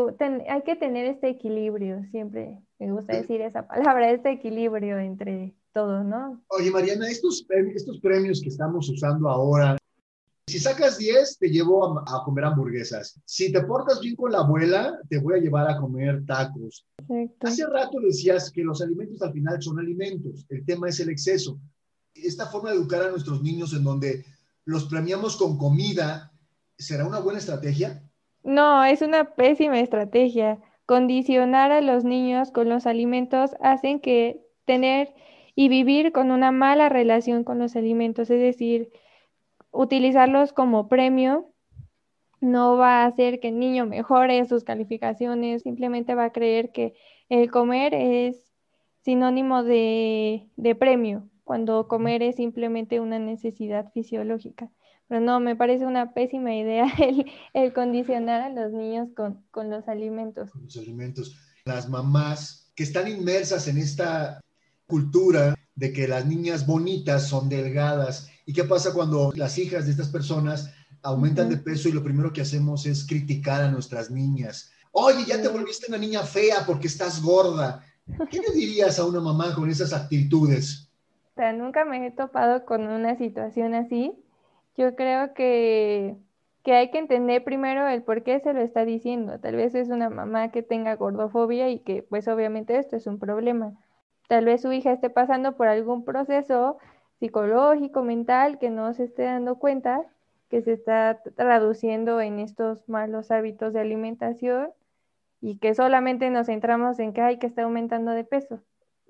hay 0.49 0.63
que 0.63 0.77
tener 0.77 1.07
este 1.07 1.29
equilibrio, 1.29 2.05
siempre 2.13 2.61
me 2.79 2.93
gusta 2.93 3.17
decir 3.17 3.41
esa 3.41 3.67
palabra, 3.67 4.13
este 4.13 4.31
equilibrio 4.31 4.99
entre 4.99 5.57
todos, 5.77 6.05
¿no? 6.07 6.43
Oye, 6.49 6.71
Mariana, 6.71 7.09
estos, 7.09 7.45
estos 7.75 8.01
premios 8.01 8.41
que 8.41 8.49
estamos 8.49 8.89
usando 8.89 9.29
ahora, 9.29 9.77
si 10.49 10.59
sacas 10.59 10.97
10, 10.97 11.39
te 11.39 11.49
llevo 11.49 11.99
a, 11.99 12.25
comer 12.25 12.45
hamburguesas. 12.45 13.21
Si 13.27 13.53
te 13.53 13.61
portas 13.63 14.01
bien 14.01 14.17
con 14.17 14.33
la 14.33 14.39
abuela, 14.39 14.99
te 15.11 15.19
voy 15.19 15.35
a 15.35 15.43
llevar 15.43 15.69
a 15.69 15.77
comer 15.77 16.25
tacos. 16.25 16.87
Hace 17.41 17.67
rato 17.67 17.99
decías 18.01 18.51
que 18.51 18.63
los 18.63 18.81
alimentos 18.81 19.21
al 19.21 19.33
final 19.33 19.61
son 19.61 19.79
alimentos, 19.79 20.47
el 20.49 20.65
tema 20.65 20.89
es 20.89 20.99
el 21.01 21.11
exceso 21.11 21.59
esta 22.25 22.47
forma 22.47 22.71
de 22.71 22.77
educar 22.77 23.03
a 23.03 23.11
nuestros 23.11 23.43
niños 23.43 23.73
en 23.75 23.85
donde 23.85 24.25
los 24.65 24.85
premiamos 24.87 25.37
con 25.37 25.59
comida, 25.59 26.33
¿será 26.79 27.07
una 27.07 27.21
buena 27.21 27.39
estrategia? 27.39 28.03
No, 28.43 28.85
es 28.85 29.03
una 29.03 29.35
pésima 29.35 29.81
estrategia. 29.81 30.61
Condicionar 30.87 31.73
a 31.73 31.81
los 31.81 32.05
niños 32.05 32.51
con 32.51 32.69
los 32.69 32.87
alimentos 32.87 33.53
hacen 33.61 34.01
que 34.01 34.47
tener 34.65 35.15
y 35.57 35.69
vivir 35.69 36.13
con 36.13 36.31
una 36.31 36.53
mala 36.53 36.89
relación 36.89 37.43
con 37.43 37.59
los 37.59 37.75
alimentos, 37.75 38.31
es 38.31 38.41
decir, 38.41 38.93
utilizarlos 39.73 40.53
como 40.53 40.87
premio 40.87 41.51
no 42.41 42.77
va 42.77 43.03
a 43.03 43.07
hacer 43.07 43.41
que 43.41 43.49
el 43.49 43.59
niño 43.59 43.87
mejore 43.87 44.45
sus 44.45 44.63
calificaciones, 44.63 45.63
simplemente 45.63 46.15
va 46.15 46.27
a 46.27 46.33
creer 46.33 46.71
que 46.71 46.95
el 47.31 47.51
comer 47.51 47.95
es 47.95 48.53
sinónimo 49.03 49.65
de, 49.65 50.47
de 50.57 50.75
premio 50.75 51.29
cuando 51.43 51.89
comer 51.89 52.23
es 52.23 52.37
simplemente 52.37 53.01
una 53.01 53.19
necesidad 53.19 53.91
fisiológica. 53.93 54.71
Pero 55.09 55.21
no, 55.21 55.41
me 55.41 55.57
parece 55.57 55.87
una 55.87 56.13
pésima 56.13 56.55
idea 56.55 56.87
el, 57.55 57.73
condicionar 57.73 58.43
a 58.43 58.51
los 58.51 58.73
niños 58.73 59.09
con, 59.17 59.43
con, 59.53 59.71
los 59.71 59.89
alimentos. 59.89 60.51
Con 60.51 60.65
los 60.65 60.77
alimentos. 60.77 61.39
Las 61.65 61.89
mamás 61.89 62.73
que 62.75 62.83
están 62.83 63.09
inmersas 63.09 63.69
en 63.69 63.79
esta 63.79 64.41
cultura 64.87 65.55
de 65.75 65.93
que 65.93 66.09
las 66.09 66.27
niñas 66.27 66.67
bonitas 66.67 67.29
son 67.29 67.49
delgadas. 67.49 68.31
¿Y 68.47 68.53
qué 68.53 68.65
pasa 68.65 68.93
cuando 68.93 69.33
las 69.35 69.59
hijas 69.59 69.85
de 69.85 69.91
estas 69.93 70.09
personas 70.09 70.73
aumentan 71.03 71.49
de 71.49 71.59
peso 71.59 71.89
y 71.89 71.93
lo 71.93 72.03
primero 72.03 72.33
que 72.33 72.41
hacemos 72.41 72.87
es 72.87 73.07
criticar 73.07 73.63
a 73.63 73.71
nuestras 73.71 74.11
niñas? 74.11 74.71
Oye, 74.93 75.25
ya 75.27 75.41
te 75.41 75.49
volviste 75.49 75.87
una 75.89 75.99
niña 75.99 76.23
fea 76.23 76.65
porque 76.67 76.87
estás 76.87 77.23
gorda. 77.23 77.85
¿Qué 78.31 78.39
le 78.39 78.55
dirías 78.55 78.99
a 78.99 79.05
una 79.05 79.21
mamá 79.21 79.55
con 79.55 79.69
esas 79.69 79.93
actitudes? 79.93 80.87
sea, 81.37 81.53
nunca 81.53 81.85
me 81.85 82.07
he 82.07 82.11
topado 82.11 82.65
con 82.65 82.89
una 82.89 83.17
situación 83.17 83.75
así. 83.75 84.13
Yo 84.77 84.97
creo 84.97 85.35
que, 85.35 86.17
que 86.63 86.75
hay 86.75 86.91
que 86.91 86.99
entender 86.99 87.45
primero 87.45 87.87
el 87.89 88.03
por 88.03 88.23
qué 88.25 88.41
se 88.41 88.53
lo 88.53 88.61
está 88.61 88.85
diciendo. 88.85 89.39
Tal 89.41 89.57
vez 89.57 89.75
es 89.75 89.89
una 89.89 90.11
mamá 90.11 90.51
que 90.51 90.63
tenga 90.63 90.97
gordofobia 90.97 91.69
y 91.71 91.81
que 91.81 92.03
pues 92.03 92.27
obviamente 92.29 92.79
esto 92.79 92.97
es 92.97 93.07
un 93.07 93.19
problema. 93.19 93.75
Tal 94.29 94.45
vez 94.45 94.63
su 94.63 94.73
hija 94.73 94.93
esté 94.93 95.11
pasando 95.11 95.57
por 95.57 95.69
algún 95.69 96.05
proceso 96.05 96.79
psicológico, 97.19 98.03
mental, 98.03 98.59
que 98.59 98.71
no 98.71 98.93
se 98.95 99.05
esté 99.05 99.23
dando 99.23 99.57
cuenta, 99.59 100.03
que 100.51 100.63
se 100.63 100.73
está 100.73 101.21
traduciendo 101.37 102.21
en 102.21 102.41
estos 102.41 102.89
malos 102.89 103.31
hábitos 103.31 103.73
de 103.73 103.81
alimentación 103.81 104.71
y 105.41 105.59
que 105.59 105.75
solamente 105.75 106.31
nos 106.31 106.47
centramos 106.47 106.99
en 106.99 107.13
que 107.13 107.21
hay 107.21 107.39
que 107.39 107.47
estar 107.47 107.65
aumentando 107.65 108.13
de 108.13 108.25
peso 108.25 108.61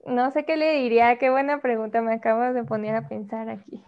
no 0.06 0.30
sé 0.30 0.44
qué 0.44 0.56
le 0.56 0.80
diría, 0.80 1.18
qué 1.18 1.30
buena 1.30 1.60
pregunta 1.60 2.00
me 2.00 2.14
acabas 2.14 2.54
de 2.54 2.64
poner 2.64 2.94
a 2.94 3.08
pensar 3.08 3.48
aquí. 3.48 3.82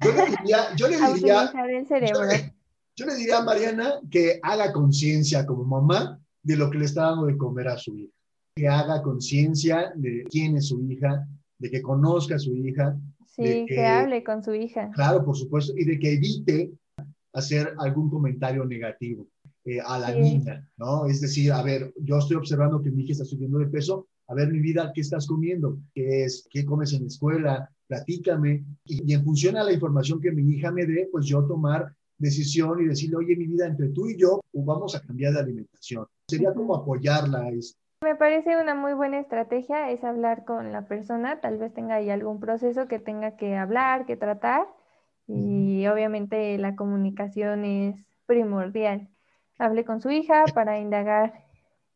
Yo 0.00 0.12
le 0.12 0.26
diría, 0.26 0.74
yo 0.76 0.88
le 0.88 0.96
diría. 1.20 1.50
Yo, 2.96 3.06
le 3.06 3.14
diría 3.14 3.38
a 3.38 3.44
Mariana 3.44 3.94
que 4.10 4.40
haga 4.42 4.72
conciencia 4.72 5.46
como 5.46 5.64
mamá 5.64 6.20
de 6.42 6.56
lo 6.56 6.68
que 6.70 6.76
le 6.76 6.84
está 6.84 7.04
dando 7.04 7.26
de 7.26 7.38
comer 7.38 7.68
a 7.68 7.78
su 7.78 7.96
hija, 7.96 8.12
que 8.60 8.68
haga 8.68 9.00
conciencia 9.02 9.90
de 9.96 10.24
quién 10.30 10.54
es 10.58 10.66
su 10.68 10.82
hija, 10.82 11.26
de 11.58 11.70
que 11.70 11.80
conozca 11.80 12.34
a 12.34 12.38
su 12.38 12.54
hija. 12.54 12.94
Sí, 13.26 13.64
que, 13.66 13.86
hable 13.86 14.22
con 14.22 14.44
su 14.44 14.52
hija. 14.52 14.90
Claro, 14.94 15.24
por 15.24 15.34
supuesto, 15.34 15.72
y 15.76 15.84
de 15.84 15.98
que 15.98 16.12
evite 16.12 16.70
hacer 17.32 17.72
algún 17.78 18.10
comentario 18.10 18.66
negativo 18.66 19.26
eh, 19.64 19.78
a 19.80 19.98
la 19.98 20.14
niña, 20.14 20.68
¿no? 20.76 21.06
Es 21.06 21.22
decir, 21.22 21.52
a 21.52 21.62
ver, 21.62 21.94
yo 22.02 22.18
estoy 22.18 22.36
observando 22.36 22.82
que 22.82 22.90
mi 22.90 23.04
hija 23.04 23.12
está 23.12 23.24
subiendo 23.24 23.58
de 23.58 23.68
peso, 23.68 24.08
a 24.28 24.34
ver 24.34 24.52
mi 24.52 24.60
vida, 24.60 24.92
¿qué 24.94 25.00
estás 25.00 25.26
comiendo? 25.26 25.78
¿Qué 25.94 26.24
es? 26.24 26.46
¿Qué 26.50 26.66
comes 26.66 26.92
en 26.92 27.02
la 27.02 27.06
escuela? 27.06 27.70
Platícame. 27.86 28.64
Y, 28.84 29.10
en 29.12 29.24
función 29.24 29.56
a 29.56 29.64
la 29.64 29.72
información 29.72 30.20
que 30.20 30.32
mi 30.32 30.54
hija 30.54 30.70
me 30.70 30.84
dé, 30.84 31.08
pues 31.10 31.24
yo 31.24 31.42
tomar 31.44 31.94
decisión 32.18 32.82
y 32.82 32.88
decirle, 32.88 33.16
oye, 33.16 33.36
mi 33.36 33.46
vida, 33.46 33.66
entre 33.66 33.88
tú 33.88 34.06
y 34.06 34.18
yo, 34.18 34.42
pues 34.52 34.66
vamos 34.66 34.94
a 34.94 35.00
cambiar 35.00 35.32
de 35.32 35.40
alimentación. 35.40 36.04
Sería 36.28 36.52
como 36.52 36.76
apoyarla. 36.76 37.50
Me 38.02 38.16
parece 38.16 38.56
una 38.56 38.74
muy 38.74 38.94
buena 38.94 39.20
estrategia 39.20 39.90
es 39.90 40.02
hablar 40.04 40.44
con 40.44 40.72
la 40.72 40.86
persona, 40.88 41.40
tal 41.40 41.58
vez 41.58 41.74
tenga 41.74 41.96
ahí 41.96 42.08
algún 42.08 42.40
proceso 42.40 42.88
que 42.88 42.98
tenga 42.98 43.36
que 43.36 43.56
hablar, 43.56 44.06
que 44.06 44.16
tratar 44.16 44.66
y 45.26 45.86
obviamente 45.86 46.56
la 46.58 46.74
comunicación 46.76 47.64
es 47.64 48.06
primordial. 48.26 49.08
Hable 49.58 49.84
con 49.84 50.00
su 50.00 50.10
hija 50.10 50.44
para 50.54 50.80
indagar. 50.80 51.44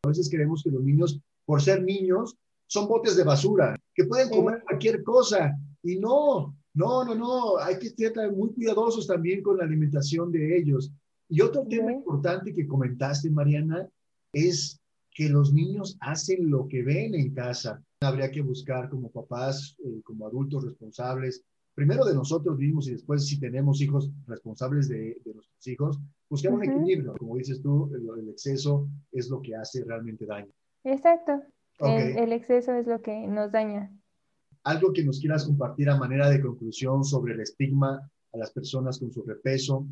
A 0.02 0.08
veces 0.08 0.28
queremos 0.28 0.62
que 0.62 0.70
los 0.70 0.82
niños 0.82 1.20
por 1.44 1.62
ser 1.62 1.82
niños, 1.82 2.36
son 2.66 2.88
botes 2.88 3.16
de 3.16 3.24
basura, 3.24 3.76
que 3.94 4.04
pueden 4.04 4.30
comer 4.30 4.62
cualquier 4.64 5.02
cosa. 5.02 5.56
Y 5.82 5.96
no, 5.96 6.56
No, 6.76 7.04
no, 7.04 7.14
no, 7.14 7.58
hay 7.58 7.78
que 7.78 7.86
estar 7.86 8.32
muy 8.32 8.52
cuidadosos 8.52 9.06
también 9.06 9.42
con 9.42 9.58
la 9.58 9.64
alimentación 9.64 10.32
de 10.32 10.58
ellos. 10.58 10.92
Y 11.28 11.40
otro 11.40 11.64
tema 11.68 11.92
importante 11.92 12.52
que 12.52 12.66
comentaste, 12.66 13.30
Mariana, 13.30 13.88
es 14.32 14.80
que 15.14 15.28
los 15.28 15.52
niños 15.52 15.96
hacen 16.00 16.50
lo 16.50 16.68
que 16.68 16.82
ven 16.82 17.14
en 17.14 17.32
casa. 17.32 17.82
Habría 18.00 18.30
que 18.30 18.42
buscar 18.42 18.90
como 18.90 19.10
papás, 19.10 19.76
eh, 19.84 20.02
como 20.02 20.26
adultos 20.26 20.64
responsables, 20.64 21.42
primero 21.74 22.04
de 22.04 22.14
nosotros 22.14 22.58
mismos 22.58 22.88
y 22.88 22.92
después 22.92 23.26
si 23.26 23.40
tenemos 23.40 23.80
hijos 23.80 24.10
responsables 24.26 24.88
de, 24.88 25.16
nuestros 25.24 25.66
hijos, 25.66 25.98
buscar 26.28 26.52
un 26.52 26.64
equilibrio. 26.64 27.14
Como 27.16 27.36
dices 27.36 27.62
tú, 27.62 27.90
el, 27.94 28.28
exceso 28.28 28.88
es 29.12 29.30
lo 29.30 29.40
que 29.40 29.56
hace 29.56 29.84
realmente 29.84 30.26
daño. 30.26 30.52
Exacto. 30.82 31.42
el 31.78 32.32
exceso 32.32 32.74
es 32.74 32.86
lo 32.86 33.00
que 33.00 33.26
nos 33.26 33.50
daña 33.50 33.90
algo 34.64 34.92
que 34.92 35.04
nos 35.04 35.20
quieras 35.20 35.44
compartir 35.44 35.88
a 35.90 35.96
manera 35.96 36.28
de 36.28 36.40
conclusión 36.40 37.04
sobre 37.04 37.34
el 37.34 37.40
estigma 37.40 38.10
a 38.32 38.36
las 38.36 38.50
personas 38.50 38.98
con 38.98 39.12
sobrepeso. 39.12 39.86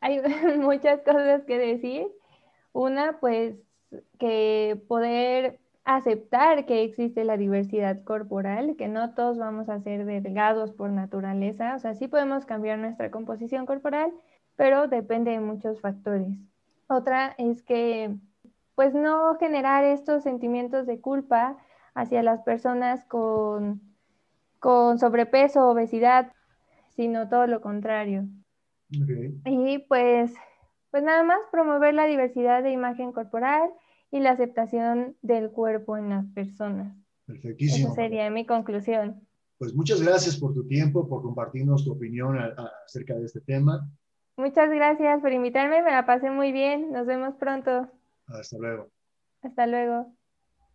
Hay 0.00 0.20
muchas 0.58 1.00
cosas 1.02 1.44
que 1.46 1.56
decir. 1.56 2.06
Una, 2.72 3.18
pues 3.20 3.56
que 4.18 4.80
poder 4.88 5.58
aceptar 5.84 6.66
que 6.66 6.82
existe 6.82 7.24
la 7.24 7.36
diversidad 7.36 8.02
corporal, 8.02 8.74
que 8.76 8.88
no 8.88 9.14
todos 9.14 9.38
vamos 9.38 9.68
a 9.68 9.80
ser 9.80 10.04
delgados 10.04 10.72
por 10.72 10.90
naturaleza, 10.90 11.76
o 11.76 11.78
sea, 11.78 11.94
sí 11.94 12.08
podemos 12.08 12.44
cambiar 12.44 12.78
nuestra 12.78 13.10
composición 13.12 13.66
corporal, 13.66 14.12
pero 14.56 14.88
depende 14.88 15.30
de 15.30 15.40
muchos 15.40 15.80
factores. 15.80 16.36
Otra 16.88 17.34
es 17.38 17.62
que, 17.62 18.16
pues, 18.74 18.94
no 18.94 19.36
generar 19.36 19.84
estos 19.84 20.24
sentimientos 20.24 20.86
de 20.86 21.00
culpa 21.00 21.56
hacia 21.94 22.22
las 22.22 22.42
personas 22.42 23.04
con, 23.04 23.80
con 24.58 24.98
sobrepeso, 24.98 25.68
obesidad, 25.68 26.32
sino 26.96 27.28
todo 27.28 27.46
lo 27.46 27.60
contrario. 27.60 28.24
Y 28.90 29.78
pues, 29.88 30.34
pues 30.90 31.02
nada 31.02 31.22
más 31.22 31.38
promover 31.50 31.94
la 31.94 32.06
diversidad 32.06 32.62
de 32.62 32.70
imagen 32.70 33.12
corporal 33.12 33.70
y 34.16 34.20
la 34.20 34.30
aceptación 34.30 35.14
del 35.20 35.50
cuerpo 35.50 35.98
en 35.98 36.08
las 36.08 36.24
personas. 36.32 36.96
Perfectísimo. 37.26 37.88
Esa 37.88 37.94
sería 37.94 38.30
mi 38.30 38.46
conclusión. 38.46 39.20
Pues 39.58 39.74
muchas 39.74 40.00
gracias 40.00 40.38
por 40.38 40.54
tu 40.54 40.66
tiempo, 40.66 41.06
por 41.06 41.22
compartirnos 41.22 41.84
tu 41.84 41.92
opinión 41.92 42.38
acerca 42.38 43.14
de 43.14 43.26
este 43.26 43.40
tema. 43.40 43.86
Muchas 44.36 44.70
gracias 44.70 45.20
por 45.20 45.32
invitarme, 45.32 45.82
me 45.82 45.90
la 45.90 46.06
pasé 46.06 46.30
muy 46.30 46.52
bien. 46.52 46.92
Nos 46.92 47.06
vemos 47.06 47.34
pronto. 47.36 47.90
Hasta 48.26 48.58
luego. 48.58 48.88
Hasta 49.42 49.66
luego. 49.66 50.12